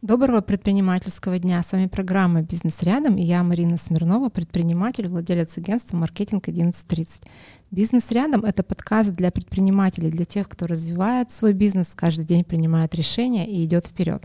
Доброго 0.00 0.42
предпринимательского 0.42 1.40
дня. 1.40 1.60
С 1.60 1.72
вами 1.72 1.88
программа 1.88 2.42
«Бизнес 2.42 2.84
рядом» 2.84 3.16
и 3.16 3.22
я, 3.22 3.42
Марина 3.42 3.76
Смирнова, 3.76 4.28
предприниматель, 4.28 5.08
владелец 5.08 5.58
агентства 5.58 5.96
«Маркетинг 5.96 6.46
1130». 6.46 7.24
«Бизнес 7.72 8.12
рядом»— 8.12 8.44
это 8.44 8.62
подкаст 8.62 9.10
для 9.10 9.32
предпринимателей, 9.32 10.12
для 10.12 10.24
тех, 10.24 10.48
кто 10.48 10.68
развивает 10.68 11.32
свой 11.32 11.52
бизнес, 11.52 11.94
каждый 11.96 12.24
день 12.24 12.44
принимает 12.44 12.94
решения 12.94 13.50
и 13.50 13.64
идет 13.64 13.86
вперед. 13.86 14.22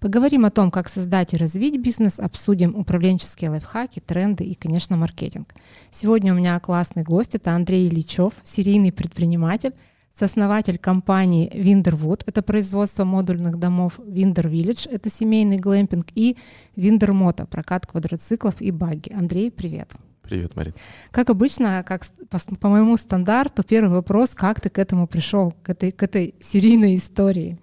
Поговорим 0.00 0.44
о 0.44 0.50
том, 0.50 0.70
как 0.70 0.86
создать 0.86 1.32
и 1.32 1.38
развить 1.38 1.80
бизнес, 1.80 2.20
обсудим 2.20 2.76
управленческие 2.76 3.48
лайфхаки, 3.48 4.00
тренды 4.00 4.44
и, 4.44 4.54
конечно, 4.54 4.98
маркетинг. 4.98 5.54
Сегодня 5.90 6.34
у 6.34 6.36
меня 6.36 6.60
классный 6.60 7.04
гость— 7.04 7.34
это 7.36 7.52
Андрей 7.52 7.88
Ильичев, 7.88 8.34
серийный 8.44 8.92
предприниматель, 8.92 9.72
сооснователь 10.18 10.78
компании 10.78 11.50
Winderwood, 11.54 12.22
это 12.26 12.42
производство 12.42 13.04
модульных 13.04 13.58
домов 13.58 13.98
Winder 13.98 14.50
Village, 14.50 14.88
это 14.90 15.10
семейный 15.10 15.58
глэмпинг, 15.58 16.06
и 16.14 16.36
Winder 16.74 17.10
Moto, 17.10 17.46
прокат 17.46 17.86
квадроциклов 17.86 18.60
и 18.60 18.70
багги. 18.70 19.12
Андрей, 19.12 19.50
привет. 19.50 19.90
Привет, 20.22 20.56
Марин. 20.56 20.74
Как 21.10 21.30
обычно, 21.30 21.84
как 21.86 22.04
по, 22.30 22.38
по 22.56 22.68
моему 22.68 22.96
стандарту, 22.96 23.62
первый 23.62 23.90
вопрос, 23.90 24.30
как 24.30 24.60
ты 24.60 24.70
к 24.70 24.78
этому 24.78 25.06
пришел, 25.06 25.54
к 25.62 25.68
этой, 25.68 25.92
к 25.92 26.02
этой 26.02 26.34
серийной 26.40 26.96
истории? 26.96 27.60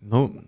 Ну, 0.00 0.40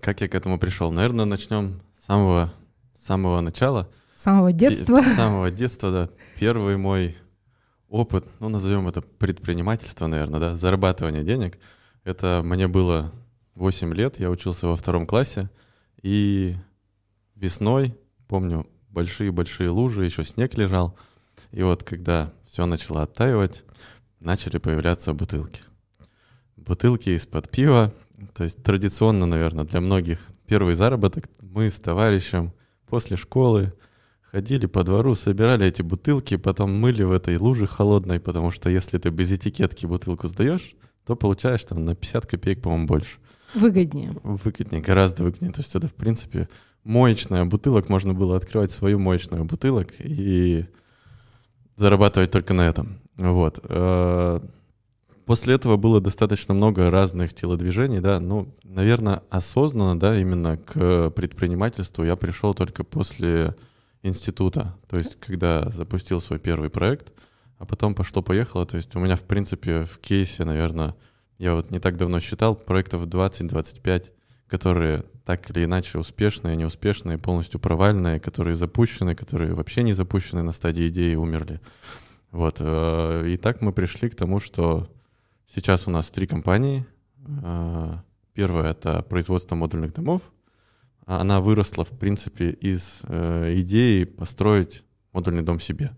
как 0.00 0.20
я 0.20 0.28
к 0.28 0.34
этому 0.34 0.58
пришел? 0.58 0.90
Наверное, 0.90 1.26
начнем 1.26 1.82
с 2.00 2.06
самого, 2.06 2.54
самого 2.96 3.40
начала. 3.40 3.90
С 4.16 4.22
самого 4.22 4.52
детства? 4.52 5.02
С 5.02 5.16
самого 5.16 5.50
детства, 5.50 5.90
да. 5.90 6.08
Первый 6.38 6.78
мой 6.78 7.16
опыт, 7.90 8.24
ну, 8.38 8.48
назовем 8.48 8.88
это 8.88 9.02
предпринимательство, 9.02 10.06
наверное, 10.06 10.40
да, 10.40 10.54
зарабатывание 10.54 11.24
денег. 11.24 11.58
Это 12.04 12.40
мне 12.42 12.68
было 12.68 13.12
8 13.56 13.92
лет, 13.92 14.18
я 14.18 14.30
учился 14.30 14.68
во 14.68 14.76
втором 14.76 15.06
классе, 15.06 15.50
и 16.00 16.56
весной, 17.34 17.94
помню, 18.28 18.66
большие-большие 18.88 19.68
лужи, 19.68 20.04
еще 20.04 20.24
снег 20.24 20.54
лежал, 20.54 20.96
и 21.50 21.62
вот 21.62 21.82
когда 21.82 22.32
все 22.46 22.64
начало 22.64 23.02
оттаивать, 23.02 23.64
начали 24.20 24.58
появляться 24.58 25.12
бутылки. 25.12 25.62
Бутылки 26.56 27.10
из-под 27.10 27.50
пива, 27.50 27.92
то 28.34 28.44
есть 28.44 28.62
традиционно, 28.62 29.26
наверное, 29.26 29.64
для 29.64 29.80
многих 29.80 30.20
первый 30.46 30.74
заработок 30.74 31.28
мы 31.40 31.70
с 31.70 31.80
товарищем 31.80 32.52
после 32.86 33.16
школы 33.16 33.72
Ходили 34.30 34.66
по 34.66 34.84
двору, 34.84 35.16
собирали 35.16 35.66
эти 35.66 35.82
бутылки, 35.82 36.36
потом 36.36 36.72
мыли 36.72 37.02
в 37.02 37.10
этой 37.10 37.36
луже 37.36 37.66
холодной, 37.66 38.20
потому 38.20 38.52
что 38.52 38.70
если 38.70 38.98
ты 38.98 39.10
без 39.10 39.32
этикетки 39.32 39.86
бутылку 39.86 40.28
сдаешь, 40.28 40.74
то 41.04 41.16
получаешь 41.16 41.64
там 41.64 41.84
на 41.84 41.96
50 41.96 42.26
копеек, 42.26 42.62
по-моему, 42.62 42.86
больше. 42.86 43.18
Выгоднее. 43.54 44.14
Выгоднее, 44.22 44.80
гораздо 44.80 45.24
выгоднее. 45.24 45.52
То 45.52 45.62
есть 45.62 45.74
это, 45.74 45.88
в 45.88 45.94
принципе, 45.94 46.48
моечная 46.84 47.44
бутылок, 47.44 47.88
можно 47.88 48.14
было 48.14 48.36
открывать 48.36 48.70
свою 48.70 49.00
моечную 49.00 49.44
бутылок 49.44 49.88
и 49.98 50.66
зарабатывать 51.74 52.30
только 52.30 52.54
на 52.54 52.68
этом. 52.68 53.00
Вот. 53.16 53.58
Э, 53.64 54.40
после 55.26 55.54
этого 55.56 55.76
было 55.76 56.00
достаточно 56.00 56.54
много 56.54 56.88
разных 56.88 57.34
телодвижений, 57.34 57.98
да, 57.98 58.20
ну, 58.20 58.54
наверное, 58.62 59.24
осознанно, 59.28 59.98
да, 59.98 60.16
именно 60.16 60.56
к 60.56 61.10
предпринимательству 61.10 62.04
я 62.04 62.14
пришел 62.14 62.54
только 62.54 62.84
после 62.84 63.56
института, 64.02 64.76
то 64.88 64.96
есть 64.96 65.18
когда 65.20 65.70
запустил 65.70 66.20
свой 66.20 66.38
первый 66.38 66.70
проект, 66.70 67.12
а 67.58 67.66
потом 67.66 67.94
пошло-поехало, 67.94 68.64
то 68.64 68.76
есть 68.76 68.94
у 68.96 69.00
меня, 69.00 69.16
в 69.16 69.22
принципе, 69.22 69.82
в 69.82 69.98
кейсе, 69.98 70.44
наверное, 70.44 70.94
я 71.38 71.54
вот 71.54 71.70
не 71.70 71.78
так 71.78 71.96
давно 71.96 72.20
считал, 72.20 72.54
проектов 72.54 73.04
20-25, 73.06 74.12
которые 74.46 75.04
так 75.24 75.48
или 75.50 75.64
иначе 75.64 75.98
успешные, 75.98 76.56
неуспешные, 76.56 77.18
полностью 77.18 77.60
провальные, 77.60 78.18
которые 78.18 78.56
запущены, 78.56 79.14
которые 79.14 79.54
вообще 79.54 79.82
не 79.82 79.92
запущены 79.92 80.42
на 80.42 80.52
стадии 80.52 80.88
идеи, 80.88 81.14
умерли. 81.14 81.60
Вот. 82.32 82.56
Э, 82.60 83.24
и 83.26 83.36
так 83.36 83.60
мы 83.60 83.72
пришли 83.72 84.08
к 84.08 84.16
тому, 84.16 84.40
что 84.40 84.88
сейчас 85.46 85.86
у 85.86 85.90
нас 85.90 86.10
три 86.10 86.26
компании. 86.26 86.84
Э, 87.42 87.98
первая— 88.32 88.70
это 88.72 89.02
производство 89.02 89.54
модульных 89.54 89.94
домов, 89.94 90.22
она 91.06 91.40
выросла, 91.40 91.84
в 91.84 91.90
принципе, 91.90 92.50
из 92.50 93.00
э, 93.04 93.54
идеи 93.58 94.04
построить 94.04 94.84
модульный 95.12 95.42
дом 95.42 95.60
себе. 95.60 95.96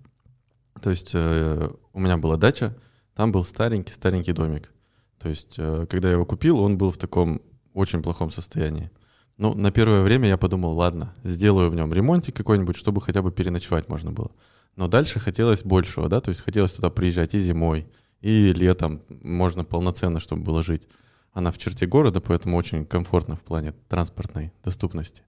То 0.80 0.90
есть 0.90 1.10
э, 1.14 1.70
у 1.92 2.00
меня 2.00 2.16
была 2.16 2.36
дача, 2.36 2.76
там 3.14 3.32
был 3.32 3.44
старенький-старенький 3.44 4.32
домик. 4.32 4.72
То 5.18 5.28
есть, 5.28 5.54
э, 5.58 5.86
когда 5.88 6.08
я 6.08 6.14
его 6.14 6.26
купил, 6.26 6.58
он 6.58 6.78
был 6.78 6.90
в 6.90 6.96
таком 6.96 7.42
очень 7.74 8.02
плохом 8.02 8.30
состоянии. 8.30 8.90
Ну, 9.38 9.54
на 9.54 9.70
первое 9.70 10.02
время 10.02 10.28
я 10.28 10.36
подумал, 10.36 10.74
ладно, 10.74 11.14
сделаю 11.24 11.70
в 11.70 11.74
нем 11.74 11.92
ремонтик 11.92 12.36
какой-нибудь, 12.36 12.76
чтобы 12.76 13.00
хотя 13.00 13.22
бы 13.22 13.32
переночевать 13.32 13.88
можно 13.88 14.12
было. 14.12 14.30
Но 14.76 14.88
дальше 14.88 15.20
хотелось 15.20 15.62
большего, 15.62 16.08
да, 16.08 16.20
то 16.20 16.30
есть 16.30 16.40
хотелось 16.40 16.72
туда 16.72 16.90
приезжать 16.90 17.34
и 17.34 17.38
зимой, 17.38 17.86
и 18.20 18.52
летом 18.52 19.02
можно 19.08 19.64
полноценно, 19.64 20.20
чтобы 20.20 20.42
было 20.42 20.62
жить. 20.62 20.86
Она 21.32 21.50
в 21.50 21.58
черте 21.58 21.86
города, 21.86 22.20
поэтому 22.20 22.56
очень 22.56 22.84
комфортно 22.84 23.36
в 23.36 23.40
плане 23.40 23.72
транспортной 23.88 24.52
доступности. 24.62 25.22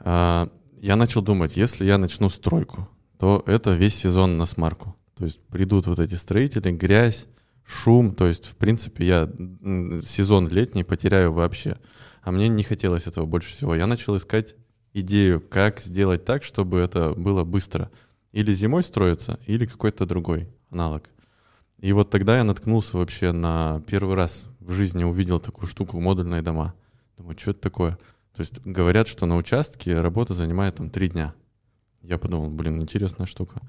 А, 0.00 0.50
я 0.80 0.96
начал 0.96 1.22
думать, 1.22 1.56
если 1.56 1.84
я 1.84 1.96
начну 1.98 2.28
стройку, 2.28 2.88
то 3.18 3.42
это 3.46 3.72
весь 3.74 3.94
сезон 3.94 4.36
на 4.36 4.46
смарку. 4.46 4.96
То 5.16 5.24
есть 5.24 5.40
придут 5.46 5.86
вот 5.86 6.00
эти 6.00 6.16
строители, 6.16 6.72
грязь, 6.72 7.28
шум. 7.64 8.14
То 8.14 8.26
есть, 8.26 8.46
в 8.46 8.56
принципе, 8.56 9.06
я 9.06 9.30
сезон 10.04 10.48
летний 10.48 10.82
потеряю 10.82 11.32
вообще. 11.32 11.78
А 12.22 12.32
мне 12.32 12.48
не 12.48 12.64
хотелось 12.64 13.06
этого 13.06 13.26
больше 13.26 13.50
всего. 13.50 13.74
Я 13.76 13.86
начал 13.86 14.16
искать 14.16 14.56
идею, 14.92 15.40
как 15.40 15.80
сделать 15.80 16.24
так, 16.24 16.42
чтобы 16.42 16.78
это 16.78 17.14
было 17.14 17.44
быстро. 17.44 17.90
Или 18.32 18.52
зимой 18.52 18.82
строится, 18.82 19.38
или 19.46 19.66
какой-то 19.66 20.06
другой 20.06 20.48
аналог. 20.70 21.04
И 21.82 21.92
вот 21.92 22.10
тогда 22.10 22.38
я 22.38 22.44
наткнулся 22.44 22.96
вообще 22.96 23.32
на 23.32 23.82
первый 23.88 24.14
раз 24.14 24.46
в 24.60 24.70
жизни 24.70 25.02
увидел 25.02 25.40
такую 25.40 25.66
штуку 25.66 26.00
модульные 26.00 26.40
дома. 26.40 26.74
Думаю, 27.18 27.36
что 27.36 27.50
это 27.50 27.60
такое? 27.60 27.98
То 28.36 28.40
есть 28.40 28.60
говорят, 28.64 29.08
что 29.08 29.26
на 29.26 29.36
участке 29.36 30.00
работа 30.00 30.32
занимает 30.32 30.76
там 30.76 30.90
три 30.90 31.08
дня. 31.08 31.34
Я 32.00 32.18
подумал, 32.18 32.50
блин, 32.50 32.80
интересная 32.80 33.26
штука. 33.26 33.60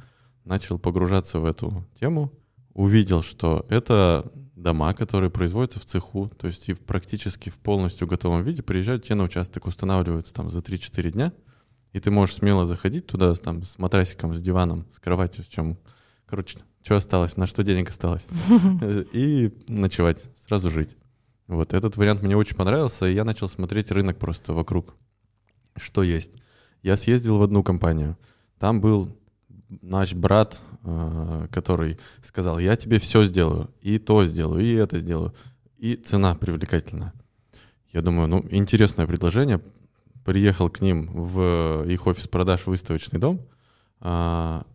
Начал 0.45 0.77
погружаться 0.77 1.39
в 1.39 1.45
эту 1.45 1.85
тему, 1.99 2.31
увидел, 2.75 3.23
что 3.23 3.65
это 3.67 4.31
дома, 4.55 4.93
которые 4.93 5.31
производятся 5.31 5.79
в 5.79 5.85
цеху, 5.85 6.29
то 6.37 6.45
есть 6.45 6.69
и 6.69 6.75
практически 6.75 7.49
в 7.49 7.57
полностью 7.57 8.07
готовом 8.07 8.43
виде 8.43 8.61
приезжают 8.61 9.05
тебе 9.05 9.15
на 9.15 9.23
участок, 9.23 9.65
устанавливаются 9.65 10.35
там 10.35 10.51
за 10.51 10.59
3-4 10.59 11.11
дня, 11.11 11.33
и 11.93 11.99
ты 11.99 12.11
можешь 12.11 12.35
смело 12.35 12.65
заходить 12.65 13.07
туда 13.07 13.33
там, 13.33 13.63
с 13.63 13.79
матрасиком, 13.79 14.35
с 14.35 14.41
диваном, 14.41 14.85
с 14.93 14.99
кроватью, 14.99 15.43
с 15.43 15.47
чем, 15.47 15.79
короче, 16.27 16.59
что 16.83 16.95
осталось, 16.95 17.37
на 17.37 17.47
что 17.47 17.63
денег 17.63 17.89
осталось, 17.89 18.27
и 19.13 19.51
ночевать, 19.67 20.23
сразу 20.35 20.69
жить. 20.69 20.95
Вот 21.47 21.73
этот 21.73 21.97
вариант 21.97 22.21
мне 22.21 22.37
очень 22.37 22.55
понравился, 22.55 23.05
и 23.05 23.13
я 23.13 23.23
начал 23.23 23.49
смотреть 23.49 23.91
рынок 23.91 24.17
просто 24.17 24.53
вокруг, 24.53 24.95
что 25.77 26.03
есть. 26.03 26.33
Я 26.81 26.97
съездил 26.97 27.37
в 27.37 27.43
одну 27.43 27.63
компанию, 27.63 28.17
там 28.59 28.81
был 28.81 29.17
наш 29.81 30.13
брат, 30.13 30.61
э, 30.83 31.47
который 31.51 31.99
сказал, 32.21 32.59
я 32.59 32.75
тебе 32.75 32.99
все 32.99 33.23
сделаю, 33.23 33.69
и 33.81 33.97
то 33.99 34.25
сделаю, 34.25 34.63
и 34.63 34.73
это 34.73 34.99
сделаю, 34.99 35.33
и 35.77 35.95
цена 35.95 36.35
привлекательная. 36.35 37.13
Я 37.91 38.01
думаю, 38.01 38.27
ну, 38.27 38.45
интересное 38.49 39.05
предложение. 39.05 39.61
Приехал 40.25 40.69
к 40.69 40.81
ним 40.81 41.07
в 41.07 41.85
их 41.87 42.07
офис 42.07 42.27
продаж 42.27 42.65
выставочный 42.65 43.19
дом, 43.19 43.41
а, 43.99 44.65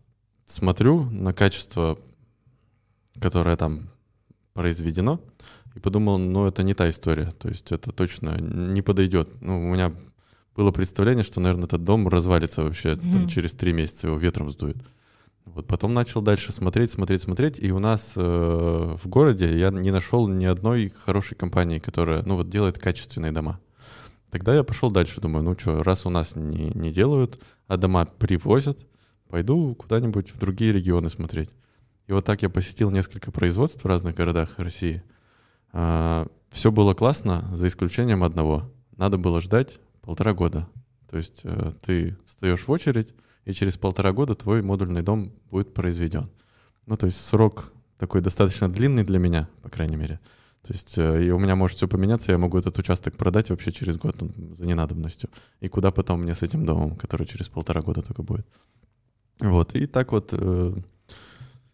смотрю 0.48 1.04
на 1.10 1.32
качество, 1.32 1.98
которое 3.20 3.56
там 3.56 3.90
произведено, 4.54 5.20
и 5.74 5.80
подумал, 5.80 6.18
ну, 6.18 6.46
это 6.46 6.62
не 6.62 6.74
та 6.74 6.90
история, 6.90 7.30
то 7.38 7.48
есть 7.48 7.70
это 7.70 7.92
точно 7.92 8.40
не 8.40 8.82
подойдет. 8.82 9.30
Ну, 9.40 9.70
у 9.70 9.72
меня 9.72 9.94
было 10.56 10.72
представление, 10.72 11.22
что, 11.22 11.40
наверное, 11.40 11.66
этот 11.66 11.84
дом 11.84 12.08
развалится 12.08 12.64
вообще 12.64 12.92
mm-hmm. 12.92 13.12
там, 13.12 13.28
через 13.28 13.52
три 13.52 13.72
месяца, 13.72 14.08
его 14.08 14.16
ветром 14.16 14.50
сдует. 14.50 14.78
Вот 15.44 15.66
потом 15.66 15.94
начал 15.94 16.20
дальше 16.20 16.52
смотреть, 16.52 16.90
смотреть, 16.90 17.22
смотреть, 17.22 17.58
и 17.58 17.70
у 17.70 17.78
нас 17.78 18.12
э, 18.16 18.20
в 18.20 19.08
городе 19.08 19.56
я 19.56 19.70
не 19.70 19.90
нашел 19.90 20.26
ни 20.28 20.44
одной 20.44 20.88
хорошей 20.88 21.36
компании, 21.36 21.78
которая, 21.78 22.22
ну, 22.24 22.36
вот 22.36 22.50
делает 22.50 22.78
качественные 22.78 23.32
дома. 23.32 23.60
Тогда 24.30 24.54
я 24.54 24.62
пошел 24.62 24.90
дальше, 24.90 25.20
думаю, 25.20 25.42
ну 25.42 25.56
что, 25.58 25.82
раз 25.82 26.04
у 26.04 26.10
нас 26.10 26.36
не, 26.36 26.70
не 26.74 26.92
делают, 26.92 27.40
а 27.66 27.76
дома 27.76 28.06
привозят, 28.06 28.78
пойду 29.28 29.74
куда-нибудь 29.74 30.32
в 30.32 30.38
другие 30.38 30.72
регионы 30.72 31.10
смотреть. 31.10 31.50
И 32.06 32.12
вот 32.12 32.24
так 32.24 32.42
я 32.42 32.48
посетил 32.48 32.90
несколько 32.90 33.30
производств 33.30 33.84
в 33.84 33.86
разных 33.86 34.14
городах 34.14 34.58
России. 34.58 35.02
А, 35.72 36.26
Все 36.50 36.72
было 36.72 36.94
классно, 36.94 37.48
за 37.52 37.68
исключением 37.68 38.24
одного. 38.24 38.70
Надо 38.96 39.18
было 39.18 39.40
ждать 39.40 39.78
полтора 40.00 40.32
года. 40.32 40.66
То 41.10 41.16
есть 41.16 41.40
э, 41.44 41.72
ты 41.82 42.16
встаешь 42.26 42.66
в 42.66 42.70
очередь, 42.70 43.14
и 43.44 43.52
через 43.52 43.76
полтора 43.76 44.12
года 44.12 44.34
твой 44.34 44.62
модульный 44.62 45.02
дом 45.02 45.32
будет 45.50 45.72
произведен. 45.72 46.30
Ну, 46.86 46.96
то 46.96 47.06
есть 47.06 47.24
срок 47.24 47.72
такой 47.98 48.20
достаточно 48.20 48.68
длинный 48.68 49.04
для 49.04 49.18
меня, 49.18 49.48
по 49.62 49.68
крайней 49.68 49.96
мере. 49.96 50.20
То 50.62 50.72
есть 50.72 50.98
э, 50.98 51.24
и 51.24 51.30
у 51.30 51.38
меня 51.38 51.56
может 51.56 51.76
все 51.76 51.88
поменяться, 51.88 52.32
я 52.32 52.38
могу 52.38 52.58
этот 52.58 52.78
участок 52.78 53.16
продать 53.16 53.50
вообще 53.50 53.72
через 53.72 53.96
год 53.96 54.16
ну, 54.20 54.54
за 54.54 54.66
ненадобностью. 54.66 55.30
И 55.60 55.68
куда 55.68 55.90
потом 55.90 56.22
мне 56.22 56.34
с 56.34 56.42
этим 56.42 56.66
домом, 56.66 56.96
который 56.96 57.26
через 57.26 57.48
полтора 57.48 57.80
года 57.80 58.02
только 58.02 58.22
будет. 58.22 58.46
Вот, 59.40 59.74
и 59.74 59.86
так 59.86 60.12
вот 60.12 60.30
э, 60.32 60.72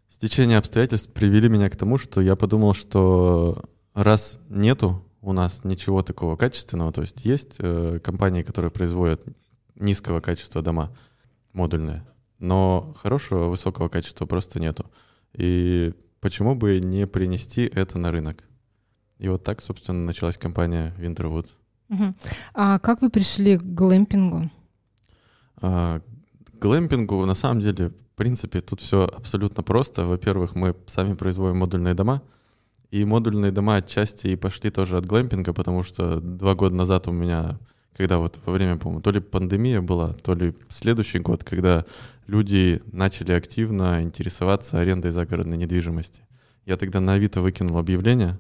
стечение 0.09 0.59
обстоятельств 0.59 1.13
привели 1.13 1.49
меня 1.49 1.71
к 1.71 1.77
тому, 1.77 1.99
что 1.99 2.21
я 2.21 2.37
подумал, 2.37 2.75
что 2.75 3.65
раз 3.95 4.41
нету 4.49 5.05
у 5.23 5.33
нас 5.33 5.65
ничего 5.65 6.03
такого 6.03 6.37
качественного, 6.37 6.93
то 6.93 7.01
есть 7.01 7.25
есть 7.25 7.57
э, 7.59 8.01
компании, 8.03 8.43
которые 8.43 8.71
производят 8.71 9.25
низкого 9.75 10.21
качества 10.21 10.61
дома 10.61 10.95
модульные, 11.53 12.07
но 12.39 12.95
хорошего, 13.01 13.47
высокого 13.47 13.89
качества 13.89 14.27
просто 14.27 14.61
нету. 14.61 14.91
И 15.33 15.95
почему 16.21 16.55
бы 16.55 16.79
не 16.81 17.07
принести 17.07 17.63
это 17.63 17.99
на 17.99 18.13
рынок? 18.13 18.45
И 19.19 19.29
вот 19.29 19.43
так, 19.43 19.63
собственно, 19.63 20.05
началась 20.05 20.37
компания 20.37 20.95
Winterwood. 20.99 21.49
Угу. 21.89 22.15
А 22.55 22.79
как 22.79 23.01
вы 23.01 23.11
пришли 23.11 23.57
к 23.57 23.63
глэмпингу? 23.63 24.51
А, 25.63 26.01
глэмпингу, 26.65 27.27
на 27.27 27.35
самом 27.35 27.61
деле, 27.61 27.91
в 27.91 28.17
принципе, 28.17 28.63
тут 28.63 28.81
все 28.81 29.05
абсолютно 29.05 29.63
просто. 29.63 30.07
Во-первых, 30.07 30.55
мы 30.55 30.75
сами 30.87 31.13
производим 31.13 31.59
модульные 31.59 31.93
дома, 31.93 32.23
и 32.91 33.05
модульные 33.05 33.53
дома 33.53 33.77
отчасти 33.77 34.29
и 34.29 34.37
пошли 34.37 34.71
тоже 34.71 34.97
от 34.97 35.05
глэмпинга, 35.05 35.53
потому 35.53 35.83
что 35.83 36.21
два 36.21 36.55
года 36.55 36.75
назад 36.75 37.07
у 37.07 37.13
меня, 37.13 37.59
когда 37.95 38.17
вот 38.19 38.39
во 38.47 38.53
время, 38.55 38.79
по-моему, 38.79 39.03
то 39.03 39.11
ли 39.11 39.21
пандемия 39.21 39.83
была, 39.83 40.15
то 40.15 40.33
ли 40.33 40.55
следующий 40.71 41.19
год, 41.19 41.45
когда 41.45 41.85
люди 42.27 42.81
начали 42.93 43.33
активно 43.33 44.03
интересоваться 44.03 44.81
арендой 44.81 45.11
загородной 45.11 45.59
недвижимости. 45.59 46.23
Я 46.65 46.79
тогда 46.79 47.01
на 47.01 47.13
Авито 47.13 47.43
выкинул 47.43 47.77
объявление, 47.77 48.39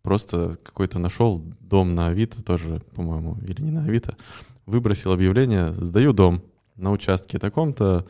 просто 0.00 0.56
какой-то 0.62 0.98
нашел 0.98 1.44
дом 1.60 1.94
на 1.94 2.06
Авито 2.06 2.42
тоже, 2.42 2.80
по-моему, 2.94 3.36
или 3.46 3.60
не 3.60 3.70
на 3.70 3.82
Авито, 3.82 4.16
выбросил 4.64 5.12
объявление, 5.12 5.74
сдаю 5.74 6.14
дом 6.14 6.42
на 6.76 6.92
участке 6.92 7.38
таком-то, 7.38 8.06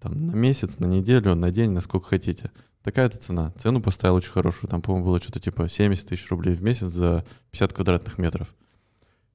там, 0.00 0.26
на 0.26 0.32
месяц, 0.32 0.78
на 0.78 0.86
неделю, 0.86 1.34
на 1.34 1.50
день, 1.50 1.70
насколько 1.70 2.08
хотите. 2.08 2.50
Такая-то 2.82 3.18
цена. 3.18 3.52
Цену 3.58 3.80
поставил 3.80 4.16
очень 4.16 4.30
хорошую. 4.30 4.70
Там, 4.70 4.82
по-моему, 4.82 5.06
было 5.06 5.18
что-то 5.18 5.40
типа 5.40 5.68
70 5.68 6.08
тысяч 6.08 6.28
рублей 6.30 6.54
в 6.54 6.62
месяц 6.62 6.88
за 6.88 7.24
50 7.50 7.72
квадратных 7.72 8.18
метров. 8.18 8.54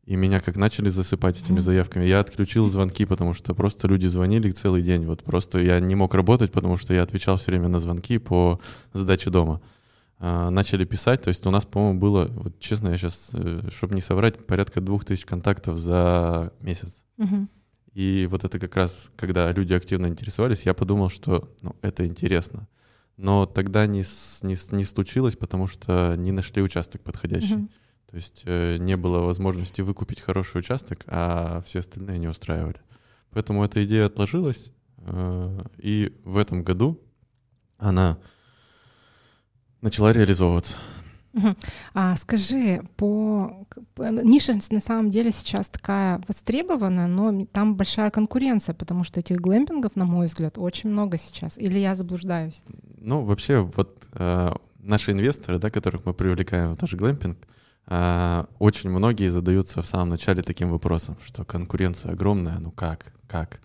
И 0.06 0.16
меня 0.16 0.40
как 0.40 0.56
начали 0.56 0.90
засыпать 0.90 1.40
этими 1.40 1.60
заявками. 1.60 2.06
Я 2.06 2.20
отключил 2.20 2.66
звонки, 2.68 3.06
потому 3.06 3.34
что 3.34 3.54
просто 3.54 3.88
люди 3.88 4.08
звонили 4.08 4.50
целый 4.52 4.82
день. 4.82 5.06
Вот 5.06 5.24
просто 5.24 5.60
я 5.60 5.80
не 5.80 5.96
мог 5.96 6.14
работать, 6.14 6.52
потому 6.52 6.78
что 6.78 6.94
я 6.94 7.04
отвечал 7.04 7.38
все 7.38 7.52
время 7.52 7.68
на 7.68 7.80
звонки 7.80 8.18
по 8.18 8.60
сдаче 8.94 9.30
дома. 9.30 9.62
А, 10.18 10.50
начали 10.50 10.84
писать, 10.84 11.22
то 11.22 11.30
есть 11.30 11.46
у 11.46 11.52
нас, 11.52 11.64
по-моему, 11.64 12.00
было, 12.00 12.26
вот 12.26 12.60
честно, 12.60 12.90
я 12.90 12.98
сейчас, 12.98 13.30
э, 13.34 13.70
чтобы 13.74 13.96
не 13.96 14.02
соврать, 14.02 14.46
порядка 14.46 14.82
двух 14.82 15.06
тысяч 15.06 15.26
контактов 15.26 15.78
за 15.78 16.52
месяц. 16.60 17.04
Угу. 17.18 17.48
И 17.94 18.28
вот 18.30 18.44
это 18.44 18.60
как 18.60 18.76
раз, 18.76 19.12
когда 19.16 19.52
люди 19.52 19.74
активно 19.74 20.08
интересовались, 20.08 20.64
я 20.64 20.74
подумал, 20.74 21.10
что 21.10 21.54
ну, 21.62 21.76
это 21.82 22.06
интересно. 22.06 22.68
Но 23.18 23.46
тогда 23.46 23.86
не, 23.86 24.04
не, 24.44 24.76
не 24.76 24.84
случилось, 24.84 25.36
потому 25.36 25.68
что 25.68 26.16
не 26.16 26.32
нашли 26.32 26.62
участок 26.62 27.02
подходящий. 27.02 27.56
Mm-hmm. 27.56 27.70
То 28.12 28.16
есть 28.16 28.42
э, 28.46 28.78
не 28.78 28.96
было 28.96 29.20
возможности 29.20 29.82
выкупить 29.82 30.22
хороший 30.22 30.60
участок, 30.60 31.04
а 31.08 31.62
все 31.66 31.80
остальные 31.80 32.18
не 32.20 32.28
устраивали. 32.28 32.80
Поэтому 33.32 33.64
эта 33.64 33.84
идея 33.86 34.06
отложилась, 34.06 34.72
э, 34.98 35.64
и 35.78 36.18
в 36.24 36.38
этом 36.38 36.64
году 36.64 37.00
она 37.78 38.18
начала 39.82 40.12
реализовываться. 40.12 40.76
А 41.94 42.16
скажи, 42.18 42.82
по 42.96 43.66
ниша 43.98 44.54
на 44.72 44.80
самом 44.80 45.12
деле 45.12 45.32
сейчас 45.32 45.70
такая 45.70 46.22
востребованная, 46.28 47.08
но 47.08 47.46
там 47.46 47.76
большая 47.76 48.10
конкуренция, 48.10 48.74
потому 48.74 49.04
что 49.04 49.20
этих 49.20 49.38
глэмпингов, 49.38 49.96
на 49.96 50.06
мой 50.06 50.28
взгляд, 50.28 50.58
очень 50.58 50.90
много 50.90 51.18
сейчас. 51.18 51.58
Или 51.58 51.80
я 51.80 51.96
заблуждаюсь? 51.96 52.64
Ну, 52.98 53.24
вообще, 53.24 53.60
вот 53.60 54.04
э, 54.14 54.52
наши 54.80 55.12
инвесторы, 55.12 55.60
да, 55.60 55.70
которых 55.70 56.06
мы 56.06 56.14
привлекаем 56.14 56.74
в 56.74 56.82
наш 56.82 56.94
глэмпинг, 56.94 57.38
э, 57.88 58.46
очень 58.60 58.90
многие 58.90 59.30
задаются 59.30 59.82
в 59.82 59.86
самом 59.86 60.10
начале 60.10 60.42
таким 60.42 60.72
вопросом, 60.72 61.18
что 61.26 61.46
конкуренция 61.46 62.14
огромная, 62.14 62.58
ну 62.60 62.72
как, 62.72 63.14
как? 63.28 63.62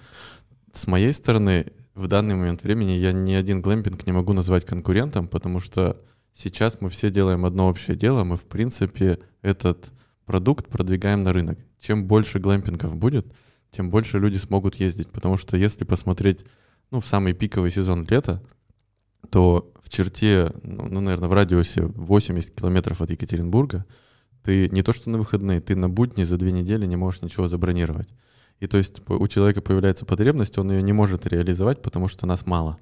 С 0.72 0.86
моей 0.86 1.12
стороны, 1.12 1.72
в 1.94 2.08
данный 2.08 2.34
момент 2.34 2.62
времени 2.62 2.92
я 2.92 3.12
ни 3.12 3.32
один 3.32 3.62
глэмпинг 3.62 4.06
не 4.06 4.12
могу 4.12 4.32
назвать 4.32 4.64
конкурентом, 4.64 5.28
потому 5.28 5.60
что 5.60 5.96
Сейчас 6.34 6.80
мы 6.80 6.90
все 6.90 7.10
делаем 7.10 7.44
одно 7.44 7.68
общее 7.68 7.96
дело, 7.96 8.24
мы, 8.24 8.36
в 8.36 8.44
принципе, 8.44 9.20
этот 9.40 9.92
продукт 10.26 10.68
продвигаем 10.68 11.22
на 11.22 11.32
рынок. 11.32 11.58
Чем 11.78 12.06
больше 12.06 12.40
глэмпингов 12.40 12.96
будет, 12.96 13.32
тем 13.70 13.88
больше 13.88 14.18
люди 14.18 14.36
смогут 14.38 14.74
ездить, 14.76 15.10
потому 15.10 15.36
что 15.36 15.56
если 15.56 15.84
посмотреть, 15.84 16.44
ну, 16.90 17.00
в 17.00 17.06
самый 17.06 17.34
пиковый 17.34 17.70
сезон 17.70 18.04
лета, 18.10 18.42
то 19.30 19.72
в 19.80 19.88
черте, 19.88 20.52
ну, 20.62 20.88
ну 20.88 21.00
наверное, 21.00 21.28
в 21.28 21.32
радиусе 21.32 21.82
80 21.82 22.54
километров 22.54 23.00
от 23.00 23.10
Екатеринбурга 23.10 23.86
ты 24.42 24.68
не 24.68 24.82
то 24.82 24.92
что 24.92 25.10
на 25.10 25.18
выходные, 25.18 25.60
ты 25.60 25.74
на 25.76 25.88
будни 25.88 26.24
за 26.24 26.36
две 26.36 26.52
недели 26.52 26.84
не 26.84 26.96
можешь 26.96 27.22
ничего 27.22 27.46
забронировать. 27.46 28.08
И 28.60 28.66
то 28.66 28.76
есть 28.76 29.02
у 29.08 29.26
человека 29.28 29.62
появляется 29.62 30.04
потребность, 30.04 30.58
он 30.58 30.70
ее 30.70 30.82
не 30.82 30.92
может 30.92 31.26
реализовать, 31.26 31.80
потому 31.80 32.08
что 32.08 32.26
нас 32.26 32.44
мало. 32.44 32.78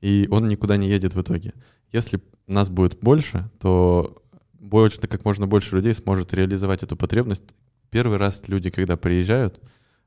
И 0.00 0.28
он 0.30 0.48
никуда 0.48 0.76
не 0.76 0.88
едет 0.88 1.14
в 1.14 1.20
итоге. 1.20 1.54
Если 1.92 2.20
нас 2.46 2.68
будет 2.68 2.98
больше, 3.00 3.50
то 3.60 4.22
больше, 4.52 5.00
как 5.00 5.24
можно 5.24 5.46
больше 5.46 5.76
людей 5.76 5.94
сможет 5.94 6.34
реализовать 6.34 6.82
эту 6.82 6.96
потребность. 6.96 7.44
Первый 7.90 8.18
раз 8.18 8.42
люди, 8.48 8.70
когда 8.70 8.96
приезжают, 8.96 9.60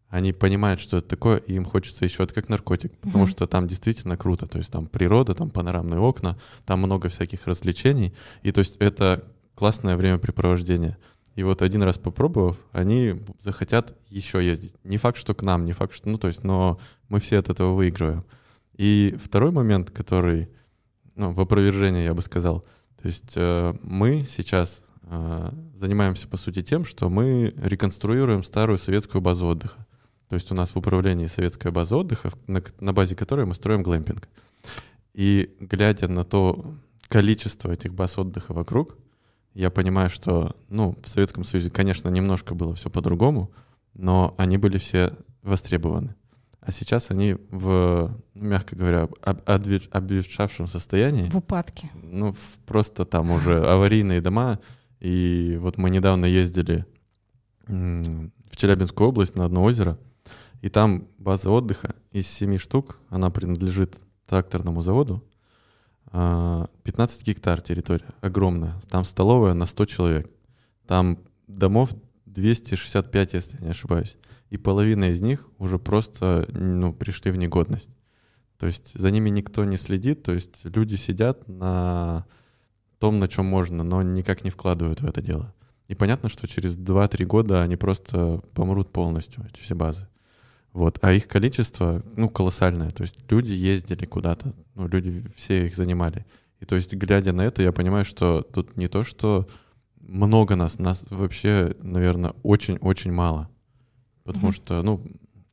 они 0.09 0.33
понимают, 0.33 0.79
что 0.79 0.97
это 0.97 1.07
такое, 1.07 1.37
и 1.37 1.53
им 1.53 1.65
хочется 1.65 2.05
еще 2.05 2.23
это 2.23 2.33
как 2.33 2.49
наркотик, 2.49 2.97
потому 2.99 3.25
mm-hmm. 3.25 3.29
что 3.29 3.47
там 3.47 3.67
действительно 3.67 4.17
круто. 4.17 4.47
То 4.47 4.57
есть 4.57 4.71
там 4.71 4.87
природа, 4.87 5.33
там 5.35 5.49
панорамные 5.49 5.99
окна, 5.99 6.37
там 6.65 6.79
много 6.79 7.09
всяких 7.09 7.45
развлечений. 7.45 8.13
И 8.41 8.51
то 8.51 8.59
есть 8.59 8.77
это 8.77 9.25
классное 9.55 9.95
времяпрепровождение. 9.97 10.97
И 11.35 11.43
вот 11.43 11.61
один 11.61 11.83
раз 11.83 11.97
попробовав, 11.97 12.57
они 12.71 13.21
захотят 13.39 13.95
еще 14.09 14.43
ездить. 14.43 14.73
Не 14.83 14.97
факт, 14.97 15.17
что 15.17 15.35
к 15.35 15.43
нам, 15.43 15.65
не 15.65 15.73
факт, 15.73 15.93
что... 15.93 16.09
Ну, 16.09 16.17
то 16.17 16.27
есть, 16.27 16.43
но 16.43 16.79
мы 17.09 17.19
все 17.19 17.37
от 17.37 17.49
этого 17.49 17.75
выигрываем. 17.75 18.25
И 18.77 19.15
второй 19.19 19.51
момент, 19.51 19.91
который 19.91 20.49
ну, 21.15 21.31
в 21.31 21.39
опровержение, 21.39 22.05
я 22.05 22.13
бы 22.13 22.21
сказал. 22.21 22.61
То 23.01 23.07
есть 23.07 23.33
э, 23.35 23.73
мы 23.81 24.25
сейчас 24.29 24.83
э, 25.01 25.51
занимаемся, 25.75 26.27
по 26.27 26.37
сути, 26.37 26.61
тем, 26.61 26.85
что 26.85 27.09
мы 27.09 27.53
реконструируем 27.57 28.43
старую 28.43 28.77
советскую 28.77 29.21
базу 29.21 29.47
отдыха. 29.47 29.85
То 30.29 30.35
есть 30.35 30.51
у 30.51 30.55
нас 30.55 30.71
в 30.71 30.77
управлении 30.77 31.25
советская 31.25 31.71
база 31.71 31.97
отдыха, 31.97 32.31
на, 32.45 32.63
на 32.79 32.93
базе 32.93 33.15
которой 33.15 33.45
мы 33.45 33.55
строим 33.55 33.81
глэмпинг. 33.81 34.29
И 35.13 35.55
глядя 35.59 36.07
на 36.07 36.23
то 36.23 36.75
количество 37.07 37.71
этих 37.71 37.93
баз 37.93 38.19
отдыха 38.19 38.53
вокруг, 38.53 38.95
я 39.55 39.71
понимаю, 39.71 40.09
что, 40.09 40.55
ну, 40.69 40.95
в 41.03 41.09
Советском 41.09 41.43
Союзе, 41.43 41.71
конечно, 41.71 42.09
немножко 42.09 42.53
было 42.53 42.75
все 42.75 42.91
по-другому, 42.91 43.51
но 43.95 44.35
они 44.37 44.57
были 44.57 44.77
все 44.77 45.17
востребованы 45.41 46.15
а 46.67 46.71
сейчас 46.73 47.11
они 47.11 47.37
в, 47.49 48.13
мягко 48.33 48.75
говоря, 48.75 49.07
об, 49.21 49.39
обветшавшем 49.45 50.67
состоянии. 50.67 51.29
В 51.29 51.37
упадке. 51.37 51.89
Ну, 51.93 52.35
просто 52.65 53.05
там 53.05 53.31
уже 53.31 53.65
аварийные 53.65 54.19
дома. 54.19 54.59
И 54.99 55.57
вот 55.61 55.77
мы 55.77 55.89
недавно 55.89 56.25
ездили 56.25 56.85
в 57.67 58.57
Челябинскую 58.57 59.07
область 59.07 59.37
на 59.37 59.45
одно 59.45 59.63
озеро, 59.63 59.97
и 60.61 60.67
там 60.67 61.07
база 61.17 61.51
отдыха 61.51 61.95
из 62.11 62.27
семи 62.27 62.57
штук, 62.57 62.99
она 63.09 63.29
принадлежит 63.29 63.95
тракторному 64.25 64.81
заводу, 64.81 65.23
15 66.11 66.11
а, 66.11 67.23
гектар 67.23 67.61
территория, 67.61 68.09
огромная. 68.19 68.73
Там 68.89 69.05
столовая 69.05 69.53
на 69.53 69.67
100 69.67 69.85
человек. 69.85 70.29
Там 70.85 71.19
домов 71.47 71.91
265, 72.25 73.33
если 73.33 73.55
я 73.55 73.65
не 73.67 73.71
ошибаюсь 73.71 74.17
и 74.49 74.57
половина 74.57 75.05
из 75.05 75.21
них 75.21 75.49
уже 75.57 75.77
просто 75.79 76.47
ну, 76.53 76.93
пришли 76.93 77.31
в 77.31 77.37
негодность. 77.37 77.91
То 78.57 78.65
есть 78.65 78.93
за 78.93 79.11
ними 79.11 79.29
никто 79.29 79.65
не 79.65 79.77
следит, 79.77 80.23
то 80.23 80.33
есть 80.33 80.59
люди 80.63 80.95
сидят 80.95 81.47
на 81.47 82.25
том, 82.99 83.19
на 83.19 83.27
чем 83.27 83.45
можно, 83.45 83.83
но 83.83 84.01
никак 84.01 84.43
не 84.43 84.49
вкладывают 84.49 85.01
в 85.01 85.05
это 85.05 85.21
дело. 85.21 85.53
И 85.87 85.95
понятно, 85.95 86.29
что 86.29 86.47
через 86.47 86.77
2-3 86.77 87.25
года 87.25 87.61
они 87.61 87.75
просто 87.75 88.41
помрут 88.53 88.91
полностью, 88.91 89.45
эти 89.47 89.61
все 89.61 89.75
базы. 89.75 90.07
Вот. 90.73 90.99
А 91.01 91.13
их 91.13 91.27
количество, 91.27 92.03
ну, 92.15 92.29
колоссальное. 92.29 92.91
То 92.91 93.03
есть 93.03 93.15
люди 93.29 93.51
ездили 93.51 94.05
куда-то, 94.05 94.53
ну, 94.75 94.87
люди 94.87 95.25
все 95.35 95.65
их 95.65 95.75
занимали. 95.75 96.25
И 96.59 96.65
то 96.65 96.75
есть, 96.75 96.93
глядя 96.93 97.33
на 97.33 97.41
это, 97.41 97.61
я 97.61 97.71
понимаю, 97.71 98.05
что 98.05 98.41
тут 98.41 98.77
не 98.77 98.87
то, 98.87 99.03
что 99.03 99.47
много 99.99 100.55
нас, 100.55 100.79
нас 100.79 101.05
вообще, 101.09 101.75
наверное, 101.81 102.33
очень-очень 102.43 103.11
мало. 103.11 103.49
Потому 104.27 104.49
mm-hmm. 104.49 104.51
что, 104.51 104.83
ну, 104.83 105.01